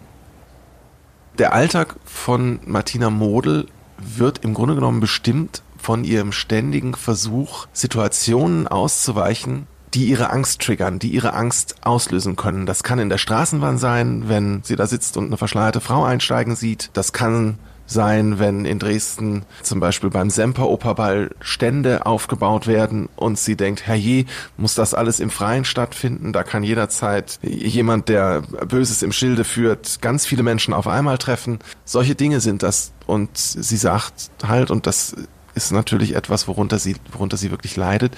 Der 1.39 1.53
Alltag 1.53 1.97
von 2.05 2.61
Martina 2.65 3.11
Model 3.11 3.67
wird 3.99 4.45
im 4.45 4.55
Grunde 4.55 4.77
genommen 4.77 5.01
bestimmt 5.01 5.63
von 5.77 6.05
ihrem 6.05 6.31
ständigen 6.31 6.95
Versuch, 6.95 7.67
Situationen 7.73 8.69
auszuweichen, 8.69 9.67
die 9.95 10.05
ihre 10.07 10.31
Angst 10.31 10.63
triggern, 10.63 11.01
die 11.01 11.09
ihre 11.09 11.35
Angst 11.35 11.75
auslösen 11.83 12.37
können. 12.37 12.67
Das 12.67 12.85
kann 12.85 13.01
in 13.01 13.09
der 13.09 13.19
Straßenbahn 13.19 13.79
sein, 13.79 14.29
wenn 14.29 14.63
sie 14.63 14.77
da 14.77 14.87
sitzt 14.87 15.17
und 15.17 15.27
eine 15.27 15.37
verschleierte 15.37 15.81
Frau 15.81 16.05
einsteigen 16.05 16.55
sieht. 16.55 16.91
Das 16.93 17.13
kann 17.13 17.59
sein, 17.87 18.39
wenn 18.39 18.65
in 18.65 18.79
Dresden 18.79 19.45
zum 19.63 19.81
Beispiel 19.81 20.11
beim 20.11 20.31
Semper-Operball 20.31 21.31
Stände 21.41 22.07
aufgebaut 22.07 22.67
werden 22.67 23.09
und 23.17 23.39
sie 23.39 23.57
denkt, 23.57 23.87
herrje, 23.87 24.25
muss 24.57 24.75
das 24.75 24.95
alles 24.95 25.21
im 25.21 25.31
Freien 25.31 25.65
stattfinden? 25.65 26.33
Da 26.33 26.43
kann 26.43 26.63
jederzeit 26.63 27.39
jemand, 27.43 28.09
der 28.09 28.43
Böses 28.43 29.03
im 29.03 29.13
Schilde 29.13 29.45
führt, 29.45 30.01
ganz 30.01 30.27
viele 30.27 30.43
Menschen 30.43 30.75
auf 30.75 30.87
einmal 30.87 31.19
treffen. 31.19 31.59
Solche 31.85 32.15
Dinge 32.15 32.41
sind 32.41 32.63
das. 32.63 32.93
Und 33.07 33.37
sie 33.37 33.77
sagt 33.77 34.31
halt, 34.47 34.71
und 34.71 34.87
das 34.87 35.15
ist 35.55 35.73
natürlich 35.73 36.15
etwas, 36.15 36.49
worunter 36.49 36.79
sie, 36.79 36.97
worunter 37.13 37.37
sie 37.37 37.51
wirklich 37.51 37.77
leidet, 37.77 38.17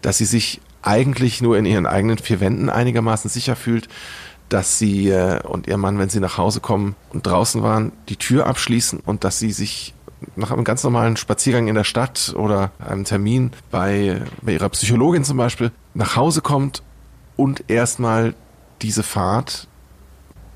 dass 0.00 0.18
sie 0.18 0.24
sich 0.24 0.60
eigentlich 0.82 1.40
nur 1.40 1.56
in 1.56 1.64
ihren 1.64 1.86
eigenen 1.86 2.18
vier 2.18 2.40
Wänden 2.40 2.68
einigermaßen 2.68 3.30
sicher 3.30 3.56
fühlt, 3.56 3.88
dass 4.52 4.78
sie 4.78 5.08
äh, 5.08 5.40
und 5.44 5.66
ihr 5.66 5.78
Mann, 5.78 5.98
wenn 5.98 6.10
sie 6.10 6.20
nach 6.20 6.36
Hause 6.36 6.60
kommen 6.60 6.94
und 7.10 7.26
draußen 7.26 7.62
waren, 7.62 7.92
die 8.08 8.16
Tür 8.16 8.46
abschließen 8.46 9.00
und 9.00 9.24
dass 9.24 9.38
sie 9.38 9.52
sich 9.52 9.94
nach 10.36 10.50
einem 10.50 10.64
ganz 10.64 10.84
normalen 10.84 11.16
Spaziergang 11.16 11.68
in 11.68 11.74
der 11.74 11.84
Stadt 11.84 12.34
oder 12.36 12.70
einem 12.78 13.04
Termin 13.04 13.52
bei, 13.70 14.22
bei 14.42 14.52
ihrer 14.52 14.68
Psychologin 14.68 15.24
zum 15.24 15.36
Beispiel 15.36 15.72
nach 15.94 16.16
Hause 16.16 16.42
kommt 16.42 16.82
und 17.36 17.64
erstmal 17.68 18.34
diese 18.82 19.02
Fahrt 19.02 19.68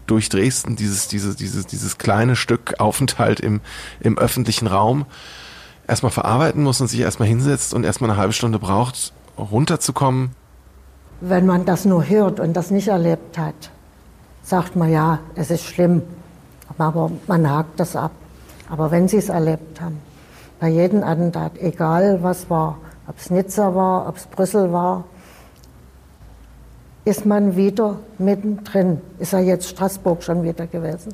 durch 0.06 0.28
Dresden, 0.28 0.76
dieses, 0.76 1.08
dieses, 1.08 1.36
dieses, 1.36 1.66
dieses 1.66 1.98
kleine 1.98 2.36
Stück 2.36 2.74
Aufenthalt 2.78 3.40
im, 3.40 3.60
im 4.00 4.18
öffentlichen 4.18 4.66
Raum 4.66 5.06
erstmal 5.88 6.12
verarbeiten 6.12 6.62
muss 6.62 6.80
und 6.80 6.88
sich 6.88 7.00
erstmal 7.00 7.28
hinsetzt 7.28 7.74
und 7.74 7.84
erstmal 7.84 8.10
eine 8.10 8.18
halbe 8.18 8.32
Stunde 8.32 8.58
braucht, 8.58 9.12
runterzukommen. 9.38 10.30
Wenn 11.20 11.46
man 11.46 11.64
das 11.64 11.86
nur 11.86 12.06
hört 12.08 12.40
und 12.40 12.52
das 12.52 12.70
nicht 12.70 12.88
erlebt 12.88 13.38
hat, 13.38 13.70
sagt 14.46 14.76
man 14.76 14.92
ja, 14.92 15.18
es 15.34 15.50
ist 15.50 15.64
schlimm, 15.64 16.02
aber 16.78 17.10
man 17.26 17.50
hakt 17.50 17.80
das 17.80 17.96
ab. 17.96 18.12
Aber 18.70 18.92
wenn 18.92 19.08
Sie 19.08 19.16
es 19.16 19.28
erlebt 19.28 19.80
haben, 19.80 20.00
bei 20.60 20.68
jedem 20.68 21.02
Attentat, 21.02 21.58
egal 21.58 22.22
was 22.22 22.48
war, 22.48 22.78
ob 23.08 23.18
es 23.18 23.30
Nizza 23.30 23.74
war, 23.74 24.08
ob 24.08 24.16
es 24.16 24.26
Brüssel 24.26 24.72
war, 24.72 25.04
ist 27.04 27.26
man 27.26 27.56
wieder 27.56 27.98
mittendrin. 28.18 29.00
Ist 29.18 29.32
ja 29.32 29.40
jetzt 29.40 29.68
Straßburg 29.68 30.22
schon 30.22 30.44
wieder 30.44 30.66
gewesen. 30.66 31.12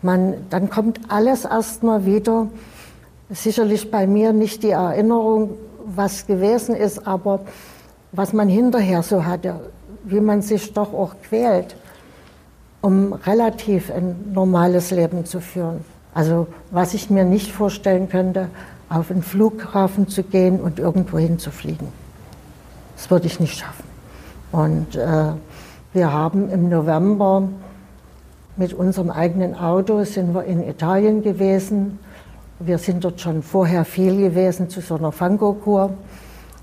Man, 0.00 0.34
dann 0.48 0.70
kommt 0.70 1.00
alles 1.08 1.44
erstmal 1.44 2.06
wieder. 2.06 2.48
Sicherlich 3.28 3.90
bei 3.90 4.06
mir 4.06 4.32
nicht 4.32 4.62
die 4.62 4.70
Erinnerung, 4.70 5.50
was 5.84 6.26
gewesen 6.26 6.74
ist, 6.74 7.06
aber 7.06 7.40
was 8.12 8.32
man 8.32 8.48
hinterher 8.48 9.02
so 9.02 9.24
hatte, 9.24 9.70
wie 10.04 10.20
man 10.20 10.40
sich 10.40 10.72
doch 10.72 10.94
auch 10.94 11.14
quält 11.22 11.76
um 12.80 13.12
relativ 13.12 13.90
ein 13.90 14.32
normales 14.32 14.90
Leben 14.90 15.24
zu 15.24 15.40
führen. 15.40 15.84
Also 16.14 16.46
was 16.70 16.94
ich 16.94 17.10
mir 17.10 17.24
nicht 17.24 17.52
vorstellen 17.52 18.08
könnte, 18.08 18.48
auf 18.88 19.10
einen 19.10 19.22
Flughafen 19.22 20.08
zu 20.08 20.22
gehen 20.22 20.60
und 20.60 20.78
irgendwo 20.78 21.18
hinzufliegen. 21.18 21.88
Das 22.96 23.10
würde 23.10 23.26
ich 23.26 23.38
nicht 23.38 23.58
schaffen. 23.58 23.84
Und 24.52 24.96
äh, 24.96 25.32
wir 25.92 26.12
haben 26.12 26.50
im 26.50 26.68
November 26.68 27.48
mit 28.56 28.74
unserem 28.74 29.10
eigenen 29.10 29.54
Auto 29.54 30.04
sind 30.04 30.34
wir 30.34 30.44
in 30.44 30.62
Italien 30.62 31.22
gewesen. 31.22 31.98
Wir 32.58 32.78
sind 32.78 33.04
dort 33.04 33.20
schon 33.20 33.42
vorher 33.42 33.84
viel 33.84 34.16
gewesen 34.16 34.68
zu 34.68 34.80
so 34.80 34.96
einer 34.96 35.12
Fangokur. 35.12 35.94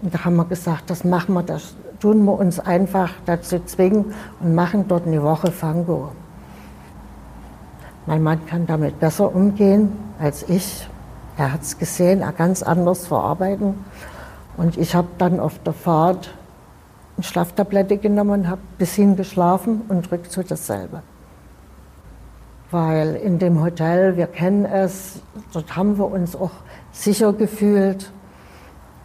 Und 0.02 0.14
da 0.14 0.26
haben 0.26 0.36
wir 0.36 0.46
gesagt, 0.46 0.90
das 0.90 1.04
machen 1.04 1.34
wir, 1.34 1.44
das 1.44 1.74
tun 2.00 2.26
wir 2.26 2.34
uns 2.34 2.60
einfach 2.60 3.12
dazu 3.26 3.60
zwingen 3.66 4.14
und 4.40 4.56
machen 4.56 4.88
dort 4.88 5.08
eine 5.08 5.24
Woche 5.24 5.52
Fango. 5.52 6.12
Mein 8.06 8.24
Mann 8.24 8.46
kann 8.46 8.66
damit 8.66 9.00
besser 9.00 9.34
umgehen 9.36 9.92
als 10.20 10.48
ich. 10.48 10.88
Er 11.38 11.54
hat 11.54 11.62
es 11.62 11.78
gesehen, 11.78 12.22
er 12.22 12.32
kann 12.32 12.52
es 12.52 12.64
anders 12.64 13.06
verarbeiten. 13.08 13.76
Und 14.56 14.78
ich 14.78 14.96
habe 14.96 15.08
dann 15.18 15.40
auf 15.40 15.60
der 15.60 15.74
Fahrt 15.74 16.34
eine 17.18 17.24
Schlaftablette 17.24 17.98
genommen, 17.98 18.50
habe 18.50 18.62
bis 18.78 18.94
hin 18.94 19.16
geschlafen 19.16 19.82
und 19.88 20.12
rückzu 20.12 20.42
dasselbe. 20.42 21.04
Weil 22.72 23.16
in 23.16 23.40
dem 23.40 23.62
Hotel, 23.62 24.18
wir 24.18 24.28
kennen 24.28 24.66
es, 24.66 25.22
dort 25.54 25.76
haben 25.76 25.98
wir 25.98 26.10
uns 26.10 26.36
auch 26.36 26.52
sicher 26.92 27.34
gefühlt. 27.34 28.12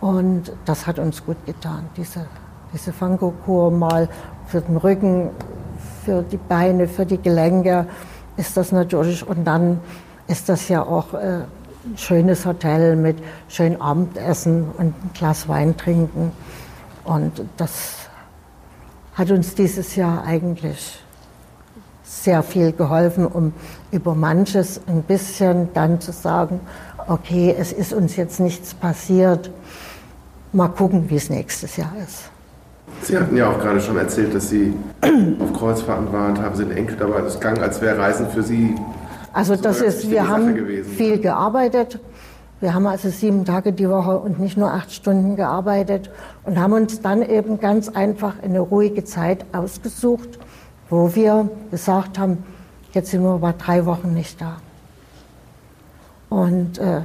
Und 0.00 0.52
das 0.64 0.87
hat 0.87 0.98
uns 0.98 1.24
gut 1.24 1.44
getan, 1.46 1.88
diese 1.96 2.26
diese 2.72 2.92
Fangokur 2.92 3.70
mal 3.70 4.08
für 4.46 4.61
den 4.61 4.76
Rücken, 4.76 5.30
für 6.04 6.22
die 6.22 6.37
Beine, 6.37 6.88
für 6.88 7.06
die 7.06 7.18
Gelenke 7.18 7.87
ist 8.37 8.56
das 8.56 8.72
natürlich. 8.72 9.26
Und 9.26 9.44
dann 9.44 9.80
ist 10.26 10.48
das 10.48 10.68
ja 10.68 10.82
auch 10.82 11.14
äh, 11.14 11.42
ein 11.85 11.96
schönes 11.96 12.46
Hotel 12.46 12.96
mit 12.96 13.16
schön 13.48 13.80
Abendessen 13.80 14.66
und 14.78 14.87
ein 14.87 15.11
Glas 15.14 15.48
Wein 15.48 15.76
trinken. 15.76 16.32
Und 17.04 17.42
das 17.56 18.08
hat 19.14 19.30
uns 19.30 19.54
dieses 19.54 19.96
Jahr 19.96 20.24
eigentlich 20.24 21.02
sehr 22.04 22.42
viel 22.42 22.72
geholfen, 22.72 23.26
um 23.26 23.52
über 23.90 24.14
manches 24.14 24.80
ein 24.87 25.02
bisschen 25.02 25.72
dann 25.74 26.00
zu 26.00 26.12
sagen, 26.12 26.61
okay, 27.08 27.54
es 27.58 27.72
ist 27.72 27.92
uns 27.92 28.16
jetzt 28.16 28.38
nichts 28.38 28.74
passiert, 28.74 29.50
mal 30.52 30.68
gucken, 30.68 31.11
wie 31.11 31.16
es 31.16 31.30
nächstes 31.30 31.76
Jahr 31.76 31.92
ist. 32.06 32.32
Sie 33.03 33.19
hatten 33.19 33.37
ja 33.37 33.51
auch 33.51 33.59
gerade 33.59 33.81
schon 33.81 33.97
erzählt, 33.97 34.35
dass 34.35 34.51
Sie 34.51 34.75
auf 35.41 35.53
Kreuzfahrten 35.53 36.12
waren, 36.12 36.41
haben 36.41 36.55
Sie 36.55 36.62
einen 36.62 36.77
Enkel 36.77 36.97
dabei. 36.97 37.21
Das 37.21 37.41
klang, 37.41 37.59
als 37.59 37.81
wäre 37.81 37.99
Reisen 37.99 38.29
für 38.29 38.43
Sie. 38.43 38.75
Also 39.33 39.57
das 39.57 39.81
ist, 39.81 40.11
wir 40.11 40.29
haben 40.29 40.55
gewesen. 40.55 40.91
viel 40.93 41.19
gearbeitet. 41.19 41.99
Wir 42.61 42.75
haben 42.75 42.87
also 42.87 43.09
sieben 43.09 43.45
Tage 43.45 43.73
die 43.73 43.88
Woche 43.88 44.19
und 44.19 44.38
nicht 44.38 44.57
nur 44.57 44.73
acht 44.73 44.93
Stunden 44.93 45.35
gearbeitet 45.35 46.11
und 46.45 46.61
haben 46.61 46.75
uns 46.75 47.01
dann 47.01 47.23
eben 47.23 47.59
ganz 47.59 47.88
einfach 47.88 48.35
eine 48.41 48.61
ruhige 48.61 49.03
Zeit 49.03 49.45
ausgesucht, 49.53 50.38
wo 50.88 51.12
wir 51.17 51.49
gesagt 51.73 52.21
haben, 52.21 52.45
jetzt 52.93 53.11
sind 53.11 53.25
wir 53.25 53.31
aber 53.31 53.53
drei 53.55 53.85
Wochen 53.85 54.15
nicht 54.15 54.41
da. 54.41 54.59
Und 56.29 56.79
äh, 56.79 57.01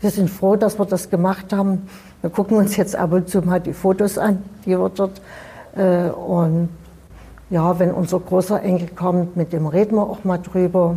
wir 0.00 0.10
sind 0.10 0.30
froh, 0.30 0.56
dass 0.56 0.78
wir 0.78 0.84
das 0.84 1.10
gemacht 1.10 1.52
haben. 1.52 1.88
Wir 2.20 2.30
gucken 2.30 2.56
uns 2.56 2.76
jetzt 2.76 2.96
ab 2.96 3.12
und 3.12 3.28
zu 3.28 3.40
mal 3.42 3.60
die 3.60 3.72
Fotos 3.72 4.18
an, 4.18 4.42
die 4.64 4.70
wir 4.70 4.90
dort. 4.94 5.20
Äh, 5.74 6.10
und 6.10 6.68
ja, 7.50 7.78
wenn 7.78 7.92
unser 7.92 8.20
großer 8.20 8.62
Enkel 8.62 8.88
kommt, 8.88 9.36
mit 9.36 9.52
dem 9.52 9.66
reden 9.66 9.96
wir 9.96 10.02
auch 10.02 10.24
mal 10.24 10.38
drüber, 10.38 10.96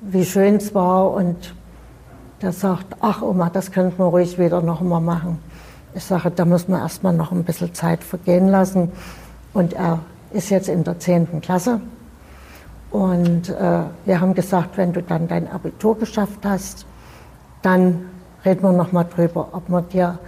wie 0.00 0.24
schön 0.24 0.56
es 0.56 0.74
war. 0.74 1.12
Und 1.12 1.54
der 2.42 2.52
sagt, 2.52 2.96
ach 3.00 3.22
Oma, 3.22 3.50
das 3.50 3.70
könnten 3.70 3.98
wir 3.98 4.06
ruhig 4.06 4.38
wieder 4.38 4.60
noch 4.60 4.80
mal 4.80 5.00
machen. 5.00 5.38
Ich 5.94 6.04
sage, 6.04 6.30
da 6.30 6.44
muss 6.44 6.68
man 6.68 6.80
erstmal 6.80 7.14
noch 7.14 7.32
ein 7.32 7.44
bisschen 7.44 7.74
Zeit 7.74 8.02
vergehen 8.02 8.48
lassen. 8.48 8.92
Und 9.54 9.72
er 9.72 10.00
ist 10.32 10.50
jetzt 10.50 10.68
in 10.68 10.84
der 10.84 10.98
10. 10.98 11.40
Klasse. 11.40 11.80
Und 12.96 13.50
äh, 13.50 13.80
wir 14.06 14.20
haben 14.22 14.32
gesagt, 14.32 14.78
wenn 14.78 14.94
du 14.94 15.02
dann 15.02 15.28
dein 15.28 15.52
Abitur 15.52 15.98
geschafft 15.98 16.38
hast, 16.44 16.86
dann 17.60 18.06
reden 18.42 18.62
wir 18.62 18.72
noch 18.72 18.90
mal 18.90 19.04
drüber, 19.04 19.48
ob 19.52 19.68
wir 19.68 19.82
dir 19.82 20.18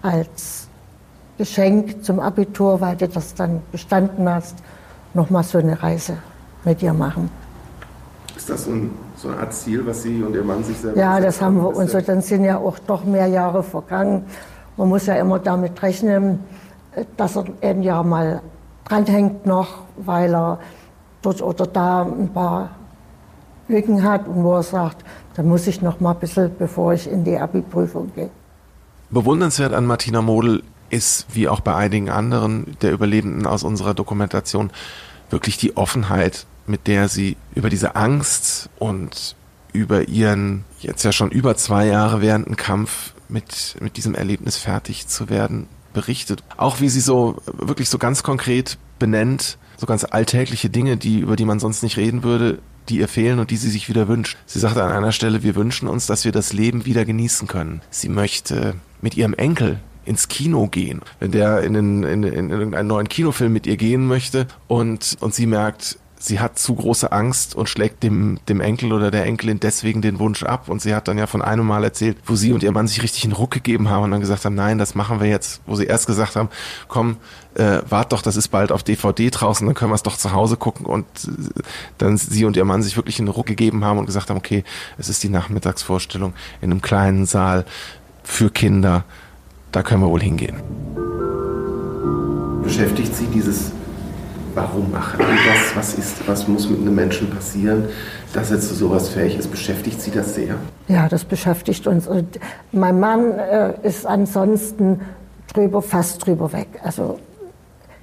als 0.00 0.68
Geschenk 1.38 2.04
zum 2.04 2.20
Abitur, 2.20 2.80
weil 2.80 2.94
du 2.94 3.08
das 3.08 3.34
dann 3.34 3.62
bestanden 3.72 4.28
hast, 4.28 4.54
noch 5.12 5.28
mal 5.30 5.42
so 5.42 5.58
eine 5.58 5.82
Reise 5.82 6.18
mit 6.64 6.82
dir 6.82 6.92
machen. 6.92 7.28
Ist 8.36 8.48
das 8.48 8.66
so, 8.66 8.70
ein, 8.70 8.90
so 9.16 9.26
eine 9.26 9.38
Art 9.38 9.52
Ziel, 9.52 9.84
was 9.84 10.04
Sie 10.04 10.22
und 10.22 10.36
Ihr 10.36 10.44
Mann 10.44 10.62
sich 10.62 10.76
selber 10.76 10.96
Ja, 10.96 11.18
das 11.18 11.42
haben 11.42 11.56
wir 11.56 11.74
uns. 11.74 11.90
So, 11.90 12.00
dann 12.00 12.22
sind 12.22 12.44
ja 12.44 12.58
auch 12.58 12.78
doch 12.78 13.04
mehr 13.04 13.26
Jahre 13.26 13.64
vergangen. 13.64 14.24
Man 14.76 14.88
muss 14.88 15.06
ja 15.06 15.14
immer 15.16 15.40
damit 15.40 15.82
rechnen, 15.82 16.38
dass 17.16 17.34
er 17.34 17.46
ein 17.60 17.82
Jahr 17.82 18.04
mal 18.04 18.40
dranhängt 18.84 19.46
noch, 19.46 19.78
weil 19.96 20.32
er 20.32 20.60
dort 21.24 21.42
oder 21.42 21.66
da 21.66 22.02
ein 22.02 22.32
paar 22.32 22.70
Lücken 23.68 24.02
hat 24.02 24.28
und 24.28 24.44
wo 24.44 24.54
er 24.54 24.62
sagt, 24.62 25.04
da 25.34 25.42
muss 25.42 25.66
ich 25.66 25.82
noch 25.82 26.00
mal 26.00 26.12
ein 26.12 26.20
bisschen, 26.20 26.50
bevor 26.58 26.92
ich 26.92 27.10
in 27.10 27.24
die 27.24 27.36
Abi-Prüfung 27.36 28.12
gehe. 28.14 28.30
Bewundernswert 29.10 29.72
an 29.72 29.86
Martina 29.86 30.22
Model 30.22 30.62
ist, 30.90 31.26
wie 31.32 31.48
auch 31.48 31.60
bei 31.60 31.74
einigen 31.74 32.10
anderen 32.10 32.76
der 32.82 32.92
Überlebenden 32.92 33.46
aus 33.46 33.62
unserer 33.62 33.94
Dokumentation, 33.94 34.70
wirklich 35.30 35.56
die 35.56 35.76
Offenheit, 35.76 36.46
mit 36.66 36.86
der 36.86 37.08
sie 37.08 37.36
über 37.54 37.70
diese 37.70 37.96
Angst 37.96 38.68
und 38.78 39.36
über 39.72 40.08
ihren 40.08 40.64
jetzt 40.80 41.02
ja 41.02 41.12
schon 41.12 41.30
über 41.30 41.56
zwei 41.56 41.86
Jahre 41.86 42.20
währenden 42.20 42.56
Kampf 42.56 43.14
mit, 43.28 43.76
mit 43.80 43.96
diesem 43.96 44.14
Erlebnis 44.14 44.56
fertig 44.56 45.08
zu 45.08 45.28
werden, 45.28 45.66
berichtet. 45.92 46.42
Auch 46.56 46.80
wie 46.80 46.88
sie 46.88 47.00
so 47.00 47.36
wirklich 47.46 47.88
so 47.88 47.98
ganz 47.98 48.22
konkret 48.22 48.78
benennt, 48.98 49.58
so 49.76 49.86
ganz 49.86 50.04
alltägliche 50.04 50.70
Dinge, 50.70 50.96
die, 50.96 51.20
über 51.20 51.36
die 51.36 51.44
man 51.44 51.60
sonst 51.60 51.82
nicht 51.82 51.96
reden 51.96 52.22
würde, 52.22 52.58
die 52.88 52.98
ihr 52.98 53.08
fehlen 53.08 53.38
und 53.38 53.50
die 53.50 53.56
sie 53.56 53.70
sich 53.70 53.88
wieder 53.88 54.08
wünscht. 54.08 54.36
Sie 54.46 54.58
sagte 54.58 54.82
an 54.82 54.92
einer 54.92 55.12
Stelle, 55.12 55.42
wir 55.42 55.54
wünschen 55.54 55.88
uns, 55.88 56.06
dass 56.06 56.24
wir 56.24 56.32
das 56.32 56.52
Leben 56.52 56.84
wieder 56.84 57.04
genießen 57.04 57.48
können. 57.48 57.80
Sie 57.90 58.08
möchte 58.08 58.74
mit 59.00 59.16
ihrem 59.16 59.34
Enkel 59.34 59.80
ins 60.04 60.28
Kino 60.28 60.66
gehen, 60.68 61.00
wenn 61.18 61.30
der 61.30 61.62
in, 61.62 61.74
in, 61.74 62.02
in, 62.02 62.22
in 62.24 62.50
irgendeinen 62.50 62.88
neuen 62.88 63.08
Kinofilm 63.08 63.52
mit 63.52 63.66
ihr 63.66 63.76
gehen 63.76 64.06
möchte 64.06 64.46
und, 64.68 65.16
und 65.20 65.34
sie 65.34 65.46
merkt, 65.46 65.98
sie 66.24 66.40
hat 66.40 66.58
zu 66.58 66.74
große 66.74 67.12
Angst 67.12 67.54
und 67.54 67.68
schlägt 67.68 68.02
dem, 68.02 68.38
dem 68.48 68.62
Enkel 68.62 68.94
oder 68.94 69.10
der 69.10 69.26
Enkelin 69.26 69.60
deswegen 69.60 70.00
den 70.00 70.18
Wunsch 70.18 70.42
ab. 70.42 70.70
Und 70.70 70.80
sie 70.80 70.94
hat 70.94 71.06
dann 71.06 71.18
ja 71.18 71.26
von 71.26 71.42
einem 71.42 71.66
Mal 71.66 71.84
erzählt, 71.84 72.16
wo 72.24 72.34
sie 72.34 72.54
und 72.54 72.62
ihr 72.62 72.72
Mann 72.72 72.88
sich 72.88 73.02
richtig 73.02 73.24
einen 73.24 73.34
Ruck 73.34 73.50
gegeben 73.50 73.90
haben 73.90 74.04
und 74.04 74.10
dann 74.10 74.20
gesagt 74.20 74.46
haben, 74.46 74.54
nein, 74.54 74.78
das 74.78 74.94
machen 74.94 75.20
wir 75.20 75.28
jetzt. 75.28 75.60
Wo 75.66 75.76
sie 75.76 75.84
erst 75.84 76.06
gesagt 76.06 76.36
haben, 76.36 76.48
komm, 76.88 77.18
äh, 77.56 77.80
wart 77.90 78.12
doch, 78.12 78.22
das 78.22 78.36
ist 78.36 78.48
bald 78.48 78.72
auf 78.72 78.82
DVD 78.82 79.28
draußen, 79.28 79.66
dann 79.66 79.74
können 79.74 79.90
wir 79.90 79.96
es 79.96 80.02
doch 80.02 80.16
zu 80.16 80.32
Hause 80.32 80.56
gucken. 80.56 80.86
Und 80.86 81.04
äh, 81.26 81.60
dann 81.98 82.16
sie 82.16 82.46
und 82.46 82.56
ihr 82.56 82.64
Mann 82.64 82.82
sich 82.82 82.96
wirklich 82.96 83.18
einen 83.18 83.28
Ruck 83.28 83.46
gegeben 83.46 83.84
haben 83.84 83.98
und 83.98 84.06
gesagt 84.06 84.30
haben, 84.30 84.38
okay, 84.38 84.64
es 84.96 85.10
ist 85.10 85.22
die 85.22 85.28
Nachmittagsvorstellung 85.28 86.32
in 86.62 86.70
einem 86.70 86.80
kleinen 86.80 87.26
Saal 87.26 87.66
für 88.22 88.50
Kinder. 88.50 89.04
Da 89.72 89.82
können 89.82 90.02
wir 90.02 90.08
wohl 90.08 90.22
hingehen. 90.22 90.56
Beschäftigt 92.62 93.14
Sie 93.14 93.26
dieses 93.26 93.72
warum 94.54 94.90
machen 94.90 95.20
die 95.20 95.48
das? 95.48 95.76
Was, 95.76 95.94
ist, 95.94 96.26
was 96.28 96.48
muss 96.48 96.68
mit 96.68 96.80
einem 96.80 96.94
Menschen 96.94 97.30
passieren, 97.30 97.88
dass 98.32 98.50
er 98.50 98.60
zu 98.60 98.74
sowas 98.74 99.08
fähig 99.08 99.38
ist? 99.38 99.50
Beschäftigt 99.50 100.00
Sie 100.00 100.10
das 100.10 100.34
sehr? 100.34 100.56
Ja, 100.88 101.08
das 101.08 101.24
beschäftigt 101.24 101.86
uns. 101.86 102.06
Und 102.06 102.38
mein 102.72 103.00
Mann 103.00 103.32
äh, 103.32 103.74
ist 103.82 104.06
ansonsten 104.06 105.00
drüber, 105.52 105.82
fast 105.82 106.26
drüber 106.26 106.52
weg. 106.52 106.68
Also 106.82 107.18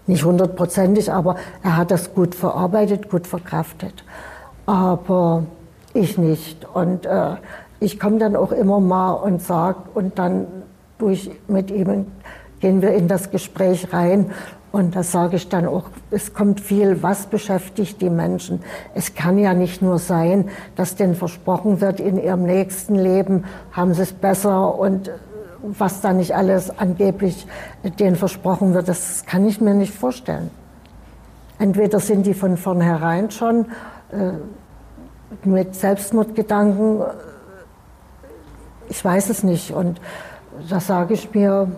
nicht 0.07 0.25
hundertprozentig, 0.25 1.11
aber 1.11 1.37
er 1.63 1.77
hat 1.77 1.91
das 1.91 2.13
gut 2.13 2.35
verarbeitet, 2.35 3.09
gut 3.09 3.27
verkraftet. 3.27 4.03
Aber 4.65 5.43
ich 5.93 6.17
nicht. 6.17 6.65
Und 6.73 7.05
äh, 7.05 7.35
ich 7.79 7.99
komme 7.99 8.17
dann 8.17 8.35
auch 8.35 8.51
immer 8.51 8.79
mal 8.79 9.13
und 9.13 9.41
sage, 9.41 9.79
und 9.93 10.17
dann 10.19 10.47
durch 10.97 11.31
mit 11.47 11.71
ihm 11.71 12.07
gehen 12.59 12.81
wir 12.81 12.93
in 12.93 13.07
das 13.07 13.31
Gespräch 13.31 13.91
rein 13.91 14.31
und 14.71 14.95
da 14.95 15.03
sage 15.03 15.35
ich 15.35 15.49
dann 15.49 15.65
auch, 15.65 15.83
es 16.11 16.33
kommt 16.33 16.61
viel, 16.61 17.03
was 17.03 17.25
beschäftigt 17.25 18.01
die 18.01 18.09
Menschen. 18.09 18.61
Es 18.95 19.15
kann 19.15 19.37
ja 19.37 19.53
nicht 19.53 19.81
nur 19.81 19.99
sein, 19.99 20.49
dass 20.75 20.95
denen 20.95 21.15
versprochen 21.15 21.81
wird, 21.81 21.99
in 21.99 22.17
ihrem 22.17 22.43
nächsten 22.43 22.95
Leben 22.95 23.43
haben 23.71 23.93
sie 23.93 24.03
es 24.03 24.13
besser 24.13 24.77
und 24.77 25.11
was 25.61 26.01
da 26.01 26.13
nicht 26.13 26.35
alles 26.35 26.75
angeblich 26.79 27.45
denen 27.99 28.15
versprochen 28.15 28.73
wird, 28.73 28.87
das 28.87 29.25
kann 29.25 29.45
ich 29.45 29.61
mir 29.61 29.73
nicht 29.73 29.93
vorstellen. 29.93 30.49
Entweder 31.59 31.99
sind 31.99 32.25
die 32.25 32.33
von 32.33 32.57
vornherein 32.57 33.29
schon 33.29 33.65
äh, 34.11 34.31
mit 35.43 35.75
Selbstmordgedanken, 35.75 37.01
ich 38.89 39.05
weiß 39.05 39.29
es 39.29 39.43
nicht. 39.43 39.71
Und 39.71 40.01
da 40.69 40.79
sage 40.79 41.13
ich 41.13 41.33
mir, 41.33 41.71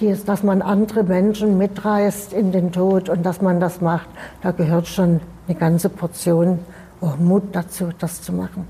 ist, 0.00 0.28
dass 0.28 0.42
man 0.42 0.62
andere 0.62 1.02
Menschen 1.02 1.56
mitreißt 1.56 2.32
in 2.32 2.52
den 2.52 2.72
Tod 2.72 3.08
und 3.08 3.24
dass 3.24 3.40
man 3.40 3.60
das 3.60 3.80
macht, 3.80 4.08
da 4.42 4.50
gehört 4.50 4.86
schon 4.86 5.20
eine 5.48 5.56
ganze 5.56 5.88
Portion 5.88 6.58
Mut 7.18 7.44
dazu, 7.52 7.88
das 7.98 8.22
zu 8.22 8.32
machen. 8.32 8.66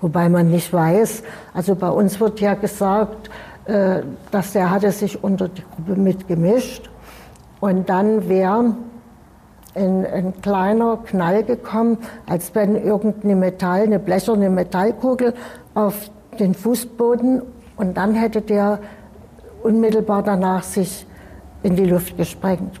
Wobei 0.00 0.28
man 0.28 0.50
nicht 0.50 0.72
weiß, 0.72 1.22
also 1.54 1.74
bei 1.74 1.88
uns 1.88 2.18
wird 2.18 2.40
ja 2.40 2.54
gesagt, 2.54 3.30
äh, 3.66 4.00
dass 4.30 4.52
der 4.52 4.70
hatte 4.70 4.90
sich 4.90 5.22
unter 5.22 5.48
die 5.48 5.62
Gruppe 5.62 6.00
mitgemischt 6.00 6.90
und 7.60 7.88
dann 7.88 8.28
wäre 8.28 8.74
ein 9.74 10.34
kleiner 10.42 10.98
Knall 10.98 11.44
gekommen, 11.44 11.96
als 12.28 12.54
wenn 12.54 12.76
irgendeine 12.76 13.36
Metall, 13.36 13.82
eine 13.82 13.98
blecherne 13.98 14.50
Metallkugel 14.50 15.32
auf 15.74 16.10
den 16.38 16.54
Fußboden 16.54 17.40
und 17.76 17.96
dann 17.96 18.14
hätte 18.14 18.42
der 18.42 18.80
unmittelbar 19.64 20.22
danach 20.22 20.62
sich 20.62 21.06
in 21.62 21.76
die 21.76 21.84
Luft 21.84 22.16
gesprengt. 22.16 22.80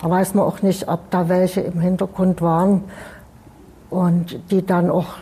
Da 0.00 0.08
weiß 0.08 0.34
man 0.34 0.44
auch 0.44 0.62
nicht, 0.62 0.88
ob 0.88 1.10
da 1.10 1.28
welche 1.28 1.60
im 1.60 1.80
Hintergrund 1.80 2.40
waren 2.40 2.84
und 3.90 4.38
die 4.50 4.64
dann 4.64 4.90
auch 4.90 5.16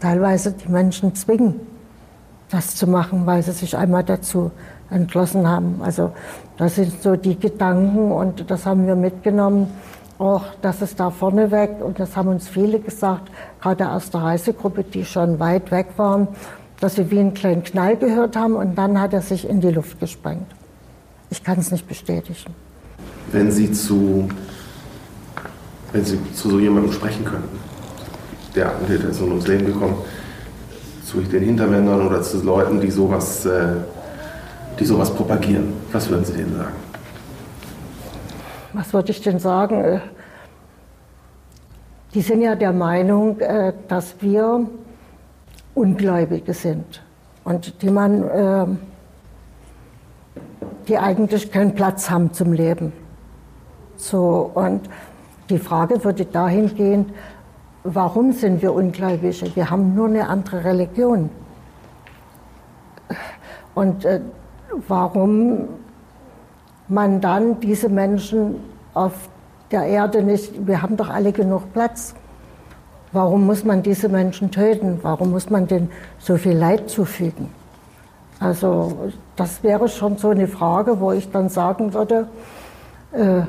teilweise 0.00 0.52
die 0.52 0.68
Menschen 0.68 1.14
zwingen, 1.14 1.60
das 2.50 2.76
zu 2.76 2.86
machen, 2.86 3.26
weil 3.26 3.42
sie 3.42 3.52
sich 3.52 3.76
einmal 3.76 4.04
dazu 4.04 4.50
entschlossen 4.90 5.48
haben. 5.48 5.80
Also 5.82 6.12
das 6.56 6.74
sind 6.74 7.02
so 7.02 7.16
die 7.16 7.38
Gedanken 7.38 8.10
und 8.12 8.50
das 8.50 8.66
haben 8.66 8.86
wir 8.86 8.96
mitgenommen. 8.96 9.68
Auch, 10.18 10.42
dass 10.62 10.82
es 10.82 10.96
da 10.96 11.10
vorneweg, 11.10 11.80
und 11.80 12.00
das 12.00 12.16
haben 12.16 12.28
uns 12.28 12.48
viele 12.48 12.80
gesagt, 12.80 13.30
gerade 13.60 13.88
aus 13.88 14.10
der 14.10 14.22
Reisegruppe, 14.22 14.82
die 14.82 15.04
schon 15.04 15.38
weit 15.38 15.70
weg 15.70 15.86
waren, 15.96 16.26
dass 16.80 16.96
wir 16.96 17.10
wie 17.10 17.18
einen 17.18 17.34
kleinen 17.34 17.64
Knall 17.64 17.96
gehört 17.96 18.36
haben 18.36 18.54
und 18.54 18.76
dann 18.76 19.00
hat 19.00 19.12
er 19.12 19.22
sich 19.22 19.48
in 19.48 19.60
die 19.60 19.70
Luft 19.70 19.98
gesprengt. 20.00 20.46
Ich 21.30 21.42
kann 21.42 21.58
es 21.58 21.70
nicht 21.70 21.86
bestätigen. 21.86 22.54
Wenn 23.32 23.50
Sie 23.50 23.70
zu, 23.72 24.28
wenn 25.92 26.04
Sie 26.04 26.18
zu 26.32 26.50
so 26.50 26.58
jemandem 26.58 26.92
sprechen 26.92 27.24
könnten, 27.24 27.58
der 28.54 28.68
Attentäter 28.68 29.10
ist 29.10 29.20
ums 29.20 29.46
Leben 29.46 29.66
gekommen, 29.66 29.96
zu 31.04 31.20
den 31.20 31.42
Hinterwändern 31.42 32.06
oder 32.06 32.22
zu 32.22 32.42
Leuten, 32.42 32.80
die 32.80 32.90
sowas, 32.90 33.44
äh, 33.44 33.76
die 34.78 34.84
sowas 34.84 35.14
propagieren, 35.14 35.72
was 35.92 36.08
würden 36.08 36.24
Sie 36.24 36.32
denen 36.34 36.56
sagen? 36.56 36.72
Was 38.72 38.92
würde 38.92 39.10
ich 39.10 39.20
denn 39.20 39.38
sagen? 39.38 39.82
Äh, 39.82 40.00
die 42.14 42.20
sind 42.22 42.40
ja 42.40 42.54
der 42.54 42.72
Meinung, 42.72 43.40
äh, 43.40 43.72
dass 43.88 44.14
wir 44.20 44.66
Ungläubige 45.78 46.54
sind 46.54 47.02
und 47.44 47.82
die 47.82 47.90
man, 47.90 48.22
äh, 48.28 48.66
die 50.88 50.98
eigentlich 50.98 51.50
keinen 51.50 51.74
Platz 51.74 52.10
haben 52.10 52.32
zum 52.32 52.52
Leben. 52.52 52.92
So, 53.96 54.50
und 54.54 54.88
die 55.48 55.58
Frage 55.58 56.04
würde 56.04 56.24
dahin 56.24 56.74
gehen, 56.74 57.06
warum 57.84 58.32
sind 58.32 58.60
wir 58.62 58.72
Ungläubige? 58.74 59.54
Wir 59.54 59.70
haben 59.70 59.94
nur 59.94 60.08
eine 60.08 60.28
andere 60.28 60.64
Religion. 60.64 61.30
Und 63.74 64.04
äh, 64.04 64.20
warum 64.86 65.68
man 66.88 67.20
dann 67.20 67.60
diese 67.60 67.88
Menschen 67.88 68.56
auf 68.94 69.28
der 69.70 69.84
Erde 69.84 70.22
nicht, 70.22 70.66
wir 70.66 70.82
haben 70.82 70.96
doch 70.96 71.08
alle 71.08 71.32
genug 71.32 71.72
Platz. 71.72 72.14
Warum 73.12 73.46
muss 73.46 73.64
man 73.64 73.82
diese 73.82 74.08
Menschen 74.08 74.50
töten? 74.50 74.98
Warum 75.02 75.30
muss 75.30 75.48
man 75.48 75.66
denen 75.66 75.90
so 76.18 76.36
viel 76.36 76.56
Leid 76.56 76.90
zufügen? 76.90 77.48
Also 78.40 79.10
das 79.36 79.62
wäre 79.62 79.88
schon 79.88 80.18
so 80.18 80.28
eine 80.28 80.46
Frage, 80.46 81.00
wo 81.00 81.12
ich 81.12 81.30
dann 81.30 81.48
sagen 81.48 81.94
würde, 81.94 82.28
äh, 83.12 83.42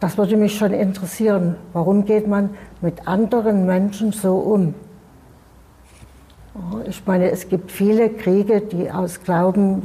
das 0.00 0.18
würde 0.18 0.36
mich 0.36 0.56
schon 0.56 0.72
interessieren. 0.72 1.56
Warum 1.72 2.04
geht 2.04 2.26
man 2.26 2.50
mit 2.80 3.06
anderen 3.06 3.66
Menschen 3.66 4.10
so 4.10 4.34
um? 4.36 4.74
Ich 6.86 7.06
meine, 7.06 7.30
es 7.30 7.48
gibt 7.48 7.70
viele 7.70 8.10
Kriege, 8.10 8.60
die 8.60 8.90
aus 8.90 9.22
Glauben 9.22 9.82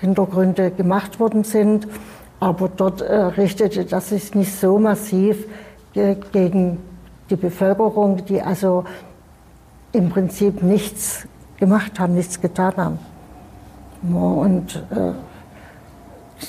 Hintergründe 0.00 0.70
gemacht 0.70 1.20
worden 1.20 1.44
sind, 1.44 1.86
aber 2.40 2.68
dort 2.68 3.02
äh, 3.02 3.14
richtete 3.14 3.84
das 3.84 4.08
sich 4.08 4.34
nicht 4.34 4.58
so 4.58 4.78
massiv 4.78 5.46
ge 5.92 6.16
gegen 6.32 6.78
die 7.30 7.36
Bevölkerung, 7.36 8.24
die 8.26 8.42
also 8.42 8.84
im 9.92 10.10
Prinzip 10.10 10.62
nichts 10.62 11.26
gemacht 11.58 11.98
haben, 11.98 12.14
nichts 12.14 12.40
getan 12.40 12.74
haben. 12.76 12.98
Und 14.14 14.76
äh, 14.90 15.12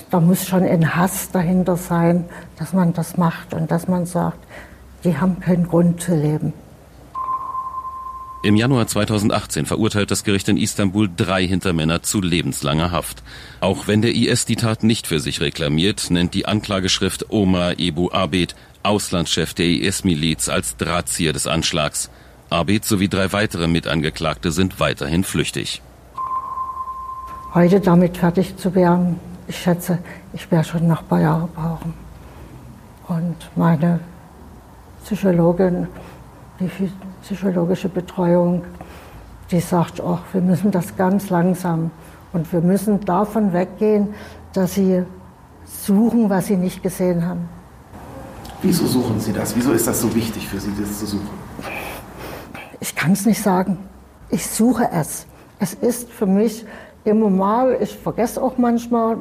da 0.10 0.20
muss 0.20 0.48
schon 0.48 0.64
ein 0.64 0.96
Hass 0.96 1.32
dahinter 1.32 1.76
sein, 1.76 2.26
dass 2.58 2.74
man 2.74 2.94
das 2.94 3.18
macht 3.18 3.54
und 3.54 3.72
dass 3.72 3.88
man 3.88 4.06
sagt, 4.06 4.40
die 5.04 5.18
haben 5.18 5.40
keinen 5.40 5.68
Grund 5.68 6.02
zu 6.02 6.16
leben. 6.16 6.54
Im 8.44 8.56
Januar 8.56 8.88
2018 8.88 9.68
verurteilt 9.68 10.10
das 10.10 10.24
Gericht 10.24 10.50
in 10.50 10.58
Istanbul 10.58 11.08
drei 11.16 11.46
Hintermänner 11.46 12.02
zu 12.02 12.22
lebenslanger 12.22 12.90
Haft. 12.90 13.22
Auch 13.60 13.88
wenn 13.88 14.02
der 14.02 14.16
IS 14.16 14.46
die 14.46 14.56
Tat 14.56 14.82
nicht 14.82 15.06
für 15.06 15.20
sich 15.20 15.42
reklamiert, 15.42 16.10
nennt 16.10 16.34
die 16.34 16.48
Anklageschrift 16.48 17.28
Omar 17.30 17.80
Ebu 17.80 18.10
Abed, 18.10 18.56
Auslandschef 18.84 19.54
der 19.54 19.68
IS-Miliz, 19.68 20.50
als 20.50 20.78
Drahtzieher 20.78 21.34
des 21.34 21.48
Anschlags. 21.48 22.10
Abed 22.50 22.84
sowie 22.86 23.08
drei 23.08 23.32
weitere 23.32 23.68
Mitangeklagte 23.68 24.52
sind 24.52 24.80
weiterhin 24.80 25.24
flüchtig. 25.24 25.82
Heute 27.54 27.80
damit 27.80 28.18
fertig 28.18 28.58
zu 28.58 28.74
werden, 28.76 29.20
ich 29.48 29.58
schätze, 29.58 30.00
ich 30.34 30.50
werde 30.52 30.68
schon 30.68 30.88
noch 30.88 31.02
ein 31.02 31.08
paar 31.08 31.22
Jahre 31.22 31.48
brauchen. 31.48 31.94
Und 33.08 33.36
meine 33.56 34.00
Psychologin, 35.04 35.88
die 36.60 36.70
psychologische 37.24 37.90
Betreuung, 37.90 38.64
die 39.52 39.60
sagt, 39.60 40.02
ach, 40.02 40.22
wir 40.32 40.42
müssen 40.42 40.72
das 40.72 40.96
ganz 40.96 41.30
langsam 41.30 41.92
und 42.32 42.52
wir 42.54 42.62
müssen 42.62 43.04
davon 43.04 43.52
weggehen, 43.52 44.14
dass 44.54 44.76
sie 44.76 45.04
suchen, 45.66 46.30
was 46.30 46.48
sie 46.48 46.58
nicht 46.58 46.82
gesehen 46.82 47.26
haben. 47.26 47.50
Wieso 48.62 48.86
suchen 48.86 49.20
Sie 49.20 49.34
das? 49.34 49.56
Wieso 49.56 49.72
ist 49.72 49.88
das 49.88 50.02
so 50.02 50.14
wichtig 50.14 50.48
für 50.48 50.60
Sie, 50.60 50.72
das 50.80 51.00
zu 51.00 51.06
suchen? 51.08 51.30
Ich 52.80 52.96
kann 52.96 53.14
es 53.14 53.26
nicht 53.26 53.42
sagen. 53.42 53.78
Ich 54.30 54.48
suche 54.48 54.90
es. 54.94 55.26
Es 55.60 55.74
ist 55.74 56.10
für 56.10 56.28
mich 56.28 56.66
immer 57.04 57.30
mal, 57.30 57.78
ich 57.82 57.98
vergesse 57.98 58.42
auch 58.42 58.58
manchmal, 58.58 59.18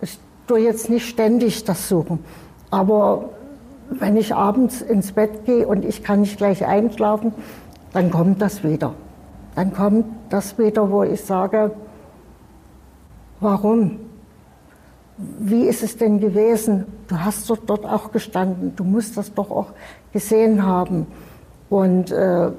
ich 0.00 0.18
tue 0.46 0.60
jetzt 0.60 0.88
nicht 0.88 1.08
ständig 1.08 1.64
das 1.64 1.88
suchen. 1.88 2.24
Aber 2.70 3.30
wenn 3.90 4.16
ich 4.16 4.34
abends 4.34 4.80
ins 4.80 5.12
Bett 5.12 5.44
gehe 5.44 5.66
und 5.66 5.84
ich 5.84 6.02
kann 6.02 6.22
nicht 6.22 6.38
gleich 6.38 6.64
einschlafen, 6.64 7.32
dann 7.92 8.10
kommt 8.10 8.40
das 8.40 8.64
wieder. 8.64 8.94
Dann 9.54 9.72
kommt 9.72 10.06
das 10.30 10.58
wieder, 10.58 10.90
wo 10.90 11.02
ich 11.02 11.22
sage, 11.22 11.70
warum? 13.40 14.00
Wie 15.16 15.66
ist 15.68 15.82
es 15.82 15.96
denn 15.96 16.18
gewesen? 16.18 16.86
Du 17.08 17.18
hast 17.18 17.48
dort, 17.48 17.70
dort 17.70 17.84
auch 17.84 18.10
gestanden, 18.10 18.74
du 18.74 18.82
musst 18.82 19.16
das 19.16 19.32
doch 19.32 19.50
auch 19.50 19.68
gesehen 20.12 20.64
haben. 20.64 21.06
Und 21.70 22.10
äh, 22.10 22.50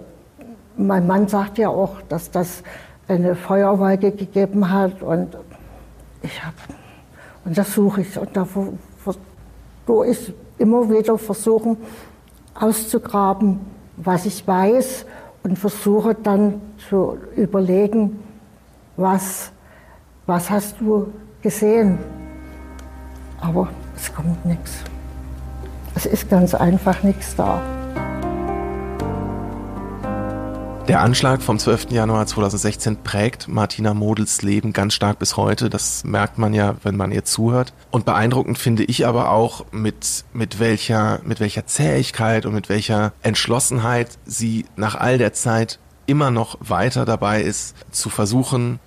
mein 0.78 1.08
Mann 1.08 1.28
sagt 1.28 1.58
ja 1.58 1.70
auch, 1.70 2.02
dass 2.08 2.32
das 2.32 2.64
eine 3.08 3.36
Feuerwolke 3.36 4.12
gegeben 4.12 4.72
hat 4.72 5.02
und 5.02 5.38
ich 6.22 6.44
habe 6.44 6.56
und 7.46 7.56
das 7.56 7.74
suche 7.74 8.02
ich 8.02 8.18
und 8.18 8.36
da 8.36 8.48
tue 9.86 10.08
ich 10.08 10.34
immer 10.58 10.90
wieder 10.90 11.18
versuchen 11.18 11.78
auszugraben, 12.56 13.60
was 13.98 14.26
ich 14.26 14.48
weiß 14.48 15.06
und 15.44 15.60
versuche 15.60 16.16
dann 16.16 16.62
zu 16.90 17.18
überlegen, 17.36 18.20
was, 18.98 19.52
was 20.26 20.50
hast 20.50 20.82
du 20.82 21.14
gesehen? 21.42 22.00
Aber 23.46 23.70
es 23.96 24.12
kommt 24.14 24.44
nichts. 24.46 24.72
Es 25.94 26.06
ist 26.08 26.30
ganz 26.30 26.56
einfach 26.56 27.04
nichts 27.04 27.36
da. 27.36 27.62
Der 30.88 31.02
Anschlag 31.02 31.42
vom 31.42 31.58
12. 31.58 31.92
Januar 31.92 32.26
2016 32.26 32.98
prägt 33.04 33.48
Martina 33.48 33.94
Models 33.94 34.42
Leben 34.42 34.74
ganz 34.74 34.94
stark 34.94 35.20
bis 35.20 35.38
heute. 35.38 35.70
Das 35.70 36.04
merkt 36.04 36.38
man 36.38 36.54
ja, 36.54 36.76
wenn 36.84 36.98
man 36.98 37.12
ihr 37.12 37.24
zuhört. 37.24 37.74
Und 37.92 38.06
beeindruckend 38.06 38.58
finde 38.58 38.84
ich 38.84 39.06
aber 39.06 39.32
auch, 39.32 39.66
mit, 39.72 40.26
mit, 40.34 40.60
welcher, 40.60 41.20
mit 41.24 41.40
welcher 41.40 41.66
Zähigkeit 41.68 42.46
und 42.46 42.54
mit 42.54 42.70
welcher 42.70 43.14
Entschlossenheit 43.22 44.18
sie 44.26 44.66
nach 44.76 44.96
all 44.96 45.18
der 45.18 45.34
Zeit 45.34 45.80
immer 46.08 46.32
noch 46.32 46.58
weiter 46.62 47.06
dabei 47.06 47.42
ist, 47.42 47.76
zu 47.92 48.10
versuchen, 48.10 48.80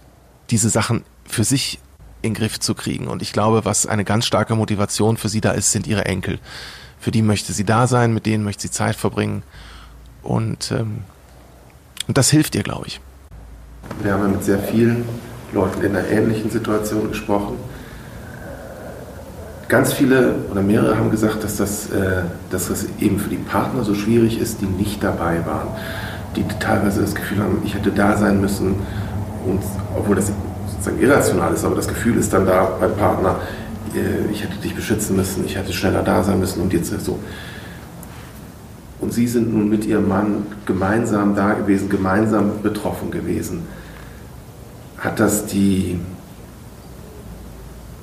diese 0.50 0.68
Sachen 0.68 1.04
für 1.24 1.44
sich 1.44 1.80
in 2.22 2.34
den 2.34 2.40
Griff 2.40 2.58
zu 2.60 2.74
kriegen. 2.74 3.08
Und 3.08 3.22
ich 3.22 3.32
glaube, 3.32 3.64
was 3.64 3.86
eine 3.86 4.04
ganz 4.04 4.26
starke 4.26 4.54
Motivation 4.54 5.16
für 5.16 5.28
sie 5.28 5.40
da 5.40 5.52
ist, 5.52 5.72
sind 5.72 5.86
ihre 5.86 6.04
Enkel. 6.04 6.38
Für 6.98 7.10
die 7.10 7.22
möchte 7.22 7.52
sie 7.52 7.64
da 7.64 7.86
sein, 7.86 8.12
mit 8.12 8.26
denen 8.26 8.44
möchte 8.44 8.62
sie 8.62 8.70
Zeit 8.70 8.96
verbringen. 8.96 9.42
Und 10.22 10.72
ähm, 10.72 11.04
und 12.08 12.16
das 12.16 12.30
hilft 12.30 12.54
ihr, 12.54 12.62
glaube 12.62 12.86
ich. 12.86 13.00
Wir 14.02 14.14
haben 14.14 14.32
mit 14.32 14.42
sehr 14.42 14.58
vielen 14.58 15.04
Leuten 15.52 15.82
in 15.82 15.94
einer 15.94 16.08
ähnlichen 16.08 16.50
Situation 16.50 17.10
gesprochen. 17.10 17.56
Ganz 19.68 19.92
viele 19.92 20.36
oder 20.50 20.62
mehrere 20.62 20.96
haben 20.96 21.10
gesagt, 21.10 21.44
dass 21.44 21.58
das, 21.58 21.90
äh, 21.90 22.22
dass 22.50 22.68
das 22.68 22.86
eben 22.98 23.18
für 23.18 23.28
die 23.28 23.36
Partner 23.36 23.84
so 23.84 23.94
schwierig 23.94 24.40
ist, 24.40 24.62
die 24.62 24.66
nicht 24.66 25.04
dabei 25.04 25.44
waren. 25.44 25.68
Die 26.36 26.44
teilweise 26.58 27.02
das 27.02 27.14
Gefühl 27.14 27.40
haben, 27.40 27.60
ich 27.64 27.74
hätte 27.74 27.90
da 27.90 28.16
sein 28.16 28.40
müssen. 28.40 28.76
Und 29.44 29.60
obwohl 29.94 30.16
das 30.16 30.32
sozusagen 30.78 31.02
irrational 31.02 31.52
ist, 31.52 31.64
aber 31.64 31.76
das 31.76 31.88
Gefühl 31.88 32.16
ist 32.16 32.32
dann 32.32 32.46
da 32.46 32.68
beim 32.80 32.94
Partner, 32.94 33.36
äh, 33.94 34.30
ich 34.30 34.42
hätte 34.42 34.56
dich 34.58 34.74
beschützen 34.74 35.16
müssen, 35.16 35.44
ich 35.44 35.56
hätte 35.56 35.72
schneller 35.72 36.02
da 36.02 36.22
sein 36.22 36.38
müssen 36.38 36.62
und 36.62 36.72
jetzt 36.72 36.88
so. 37.00 37.18
Und 39.00 39.12
Sie 39.12 39.28
sind 39.28 39.52
nun 39.52 39.68
mit 39.68 39.84
Ihrem 39.86 40.08
Mann 40.08 40.46
gemeinsam 40.66 41.34
da 41.34 41.54
gewesen, 41.54 41.88
gemeinsam 41.88 42.62
betroffen 42.62 43.10
gewesen. 43.10 43.66
Hat 44.98 45.20
das 45.20 45.46
die, 45.46 46.00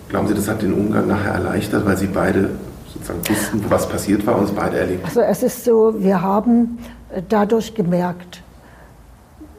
glauben 0.07 0.27
Sie, 0.27 0.33
das 0.33 0.47
hat 0.47 0.61
den 0.61 0.73
Umgang 0.73 1.07
nachher 1.07 1.33
erleichtert, 1.33 1.85
weil 1.85 1.97
Sie 1.97 2.07
beide 2.07 2.51
sozusagen 2.93 3.19
wussten, 3.27 3.65
was 3.69 3.89
passiert 3.89 4.25
war 4.25 4.38
und 4.38 4.45
es 4.45 4.51
beide 4.51 4.77
erlebt? 4.77 5.03
Also 5.05 5.19
es 5.19 5.43
ist 5.43 5.65
so, 5.65 5.95
wir 5.97 6.21
haben 6.21 6.77
dadurch 7.27 7.73
gemerkt, 7.73 8.41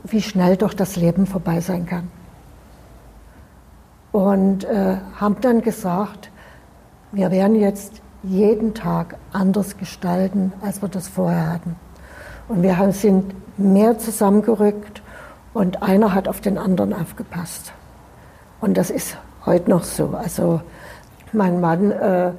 wie 0.05 0.23
schnell 0.23 0.57
doch 0.57 0.73
das 0.73 0.97
Leben 0.97 1.27
vorbei 1.27 1.61
sein 1.61 1.85
kann. 1.85 2.09
Und 4.17 4.65
äh, 4.65 4.97
haben 5.21 5.37
dann 5.43 5.61
gesagt, 5.61 6.31
wir 7.13 7.31
werden 7.31 7.55
jetzt 7.55 8.01
jeden 8.23 8.73
Tag 8.73 9.19
anders 9.35 9.77
gestalten, 9.77 10.55
als 10.63 10.81
wir 10.81 10.89
das 10.89 11.07
vorher 11.07 11.53
hatten. 11.53 11.77
Und 12.49 12.63
wir 12.63 12.79
sind 12.93 13.35
mehr 13.59 13.99
zusammengerückt 13.99 15.03
und 15.53 15.83
einer 15.83 16.15
hat 16.15 16.29
auf 16.29 16.41
den 16.41 16.57
anderen 16.57 16.95
aufgepasst. 16.95 17.75
Und 18.63 18.79
das 18.79 18.89
ist 18.89 19.19
heute 19.45 19.69
noch 19.69 19.85
so. 19.85 20.15
Also 20.19 20.63
mein 21.35 21.61
Mann 21.61 21.91
äh, 21.91 22.31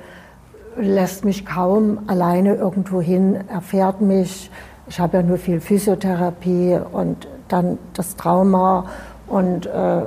lässt 0.77 1.25
mich 1.25 1.45
kaum 1.45 1.99
alleine 2.07 2.55
irgendwo 2.55 3.01
hin, 3.01 3.41
er 3.49 3.61
fährt 3.61 4.01
mich. 4.01 4.49
Ich 4.87 4.99
habe 4.99 5.17
ja 5.17 5.21
nur 5.21 5.37
viel 5.37 5.61
Physiotherapie 5.61 6.79
und 6.91 7.27
dann 7.49 7.77
das 7.93 8.15
Trauma 8.15 8.85
und 9.27 9.67
äh, 9.67 10.01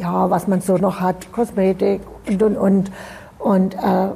ja, 0.00 0.30
was 0.30 0.48
man 0.48 0.60
so 0.60 0.78
noch 0.78 1.00
hat, 1.00 1.30
Kosmetik 1.32 2.00
und 2.26 2.42
und 2.42 2.56
und. 2.56 2.90
Und 3.38 3.74
äh, 3.74 4.08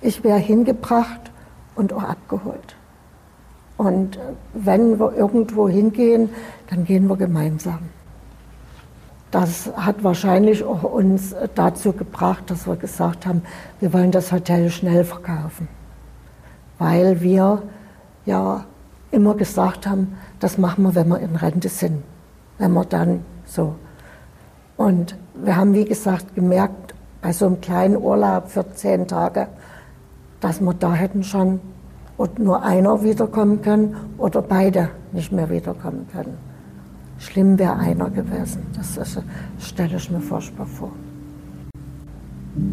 ich 0.00 0.24
wäre 0.24 0.38
hingebracht 0.38 1.30
und 1.74 1.92
auch 1.92 2.02
abgeholt. 2.02 2.76
Und 3.76 4.18
wenn 4.52 4.98
wir 4.98 5.14
irgendwo 5.14 5.68
hingehen, 5.68 6.30
dann 6.68 6.84
gehen 6.84 7.06
wir 7.08 7.16
gemeinsam. 7.16 7.80
das 9.30 9.70
hat 9.76 10.02
wahrscheinlich 10.02 10.64
auch 10.64 10.82
uns 10.82 11.34
dazu 11.54 11.92
gebracht, 11.92 12.50
dass 12.50 12.66
wir 12.66 12.76
gesagt 12.76 13.26
haben, 13.26 13.42
wir 13.78 13.92
wollen 13.92 14.10
das 14.10 14.32
Hotel 14.32 14.70
schnell 14.70 15.04
verkaufen. 15.04 15.68
Weil 16.78 17.20
wir 17.20 17.62
ja 18.26 18.64
immer 19.10 19.34
gesagt 19.34 19.86
haben, 19.86 20.16
das 20.40 20.58
machen 20.58 20.82
wir, 20.84 20.94
wenn 20.94 21.08
wir 21.08 21.20
in 21.20 21.36
Rente 21.36 21.68
sind. 21.68 22.02
Wenn 22.58 22.72
wir 22.72 22.84
dann 22.84 23.24
so. 23.46 23.76
Und 24.80 25.14
wir 25.34 25.56
haben, 25.56 25.74
wie 25.74 25.84
gesagt, 25.84 26.34
gemerkt, 26.34 26.94
bei 27.20 27.34
so 27.34 27.44
einem 27.44 27.60
kleinen 27.60 27.98
Urlaub 27.98 28.48
für 28.48 28.64
zehn 28.72 29.06
Tage, 29.06 29.46
dass 30.40 30.62
wir 30.62 30.72
da 30.72 30.94
hätten 30.94 31.22
schon 31.22 31.60
nur 32.38 32.62
einer 32.62 33.02
wiederkommen 33.02 33.60
können 33.60 33.94
oder 34.16 34.40
beide 34.40 34.88
nicht 35.12 35.32
mehr 35.32 35.50
wiederkommen 35.50 36.06
können. 36.10 36.38
Schlimm 37.18 37.58
wäre 37.58 37.76
einer 37.76 38.08
gewesen. 38.08 38.68
Das, 38.74 38.94
das 38.94 39.18
stelle 39.58 39.98
ich 39.98 40.10
mir 40.10 40.20
furchtbar 40.20 40.64
vor. 40.64 40.92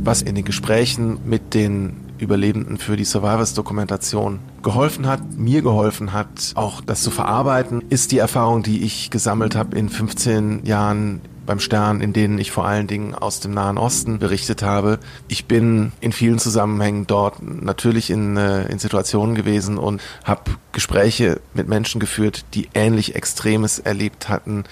Was 0.05 0.21
in 0.21 0.35
den 0.35 0.45
Gesprächen 0.45 1.19
mit 1.25 1.53
den 1.53 1.97
Überlebenden 2.19 2.77
für 2.77 2.95
die 2.95 3.03
Survivors-Dokumentation 3.03 4.39
geholfen 4.63 5.07
hat, 5.07 5.19
mir 5.35 5.61
geholfen 5.61 6.13
hat, 6.13 6.53
auch 6.55 6.79
das 6.79 7.03
zu 7.03 7.11
verarbeiten, 7.11 7.83
ist 7.89 8.13
die 8.13 8.19
Erfahrung, 8.19 8.63
die 8.63 8.83
ich 8.83 9.09
gesammelt 9.09 9.57
habe 9.57 9.77
in 9.77 9.89
15 9.89 10.65
Jahren 10.65 11.19
beim 11.47 11.59
Stern, 11.59 12.01
in 12.01 12.13
denen 12.13 12.37
ich 12.37 12.51
vor 12.51 12.67
allen 12.67 12.85
Dingen 12.85 13.15
aus 13.15 13.39
dem 13.39 13.53
Nahen 13.53 13.79
Osten 13.79 14.19
berichtet 14.19 14.61
habe. 14.61 14.99
Ich 15.27 15.45
bin 15.45 15.93
in 15.99 16.11
vielen 16.11 16.37
Zusammenhängen 16.37 17.07
dort 17.07 17.41
natürlich 17.41 18.11
in, 18.11 18.37
äh, 18.37 18.65
in 18.65 18.77
Situationen 18.77 19.33
gewesen 19.33 19.79
und 19.79 20.01
habe 20.23 20.51
Gespräche 20.73 21.39
mit 21.55 21.67
Menschen 21.67 21.99
geführt, 21.99 22.45
die 22.53 22.69
ähnlich 22.75 23.15
Extremes 23.15 23.79
erlebt 23.79 24.29
hatten, 24.29 24.65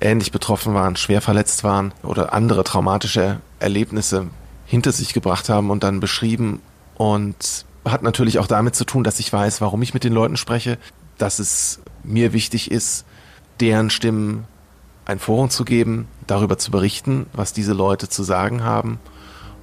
ähnlich 0.00 0.30
betroffen 0.30 0.74
waren, 0.74 0.94
schwer 0.94 1.20
verletzt 1.20 1.64
waren 1.64 1.92
oder 2.04 2.32
andere 2.32 2.62
traumatische 2.62 3.40
Erlebnisse 3.58 4.28
hinter 4.66 4.92
sich 4.92 5.14
gebracht 5.14 5.48
haben 5.48 5.70
und 5.70 5.82
dann 5.82 5.98
beschrieben 5.98 6.60
und 6.96 7.64
hat 7.84 8.02
natürlich 8.02 8.38
auch 8.38 8.46
damit 8.46 8.76
zu 8.76 8.84
tun, 8.84 9.02
dass 9.02 9.18
ich 9.18 9.32
weiß, 9.32 9.60
warum 9.60 9.82
ich 9.82 9.94
mit 9.94 10.04
den 10.04 10.12
Leuten 10.12 10.36
spreche, 10.36 10.78
dass 11.16 11.38
es 11.38 11.80
mir 12.04 12.32
wichtig 12.32 12.70
ist, 12.70 13.06
deren 13.60 13.88
Stimmen 13.90 14.44
ein 15.08 15.18
Forum 15.18 15.50
zu 15.50 15.64
geben, 15.64 16.06
darüber 16.28 16.58
zu 16.58 16.70
berichten, 16.70 17.26
was 17.32 17.52
diese 17.52 17.72
Leute 17.72 18.08
zu 18.08 18.22
sagen 18.22 18.62
haben 18.62 19.00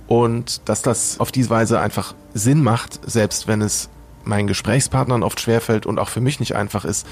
und 0.07 0.67
dass 0.67 0.81
das 0.81 1.19
auf 1.19 1.31
diese 1.31 1.49
Weise 1.49 1.79
einfach 1.79 2.13
Sinn 2.33 2.61
macht, 2.61 2.99
selbst 3.09 3.47
wenn 3.47 3.61
es 3.61 3.89
meinen 4.23 4.47
Gesprächspartnern 4.47 5.23
oft 5.23 5.39
schwerfällt 5.39 5.85
und 5.85 5.99
auch 5.99 6.09
für 6.09 6.19
mich 6.19 6.39
nicht 6.39 6.55
einfach 6.55 6.83
ist, 6.83 7.07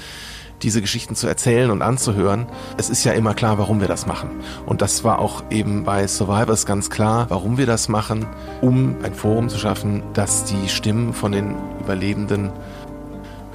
diese 0.62 0.80
Geschichten 0.80 1.14
zu 1.14 1.28
erzählen 1.28 1.70
und 1.70 1.82
anzuhören. 1.82 2.46
Es 2.76 2.90
ist 2.90 3.04
ja 3.04 3.12
immer 3.12 3.34
klar, 3.34 3.58
warum 3.58 3.80
wir 3.80 3.88
das 3.88 4.06
machen. 4.06 4.30
Und 4.66 4.82
das 4.82 5.04
war 5.04 5.20
auch 5.20 5.44
eben 5.50 5.84
bei 5.84 6.06
Survivors 6.06 6.66
ganz 6.66 6.90
klar, 6.90 7.26
warum 7.28 7.56
wir 7.56 7.66
das 7.66 7.88
machen, 7.88 8.26
um 8.60 8.96
ein 9.04 9.14
Forum 9.14 9.48
zu 9.48 9.58
schaffen, 9.58 10.02
das 10.12 10.44
die 10.44 10.68
Stimmen 10.68 11.12
von 11.12 11.32
den 11.32 11.54
Überlebenden 11.80 12.50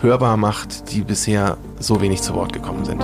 hörbar 0.02 0.38
macht, 0.38 0.92
die 0.92 1.02
bisher 1.02 1.58
so 1.80 2.00
wenig 2.00 2.22
zu 2.22 2.34
Wort 2.34 2.54
gekommen 2.54 2.86
sind. 2.86 3.04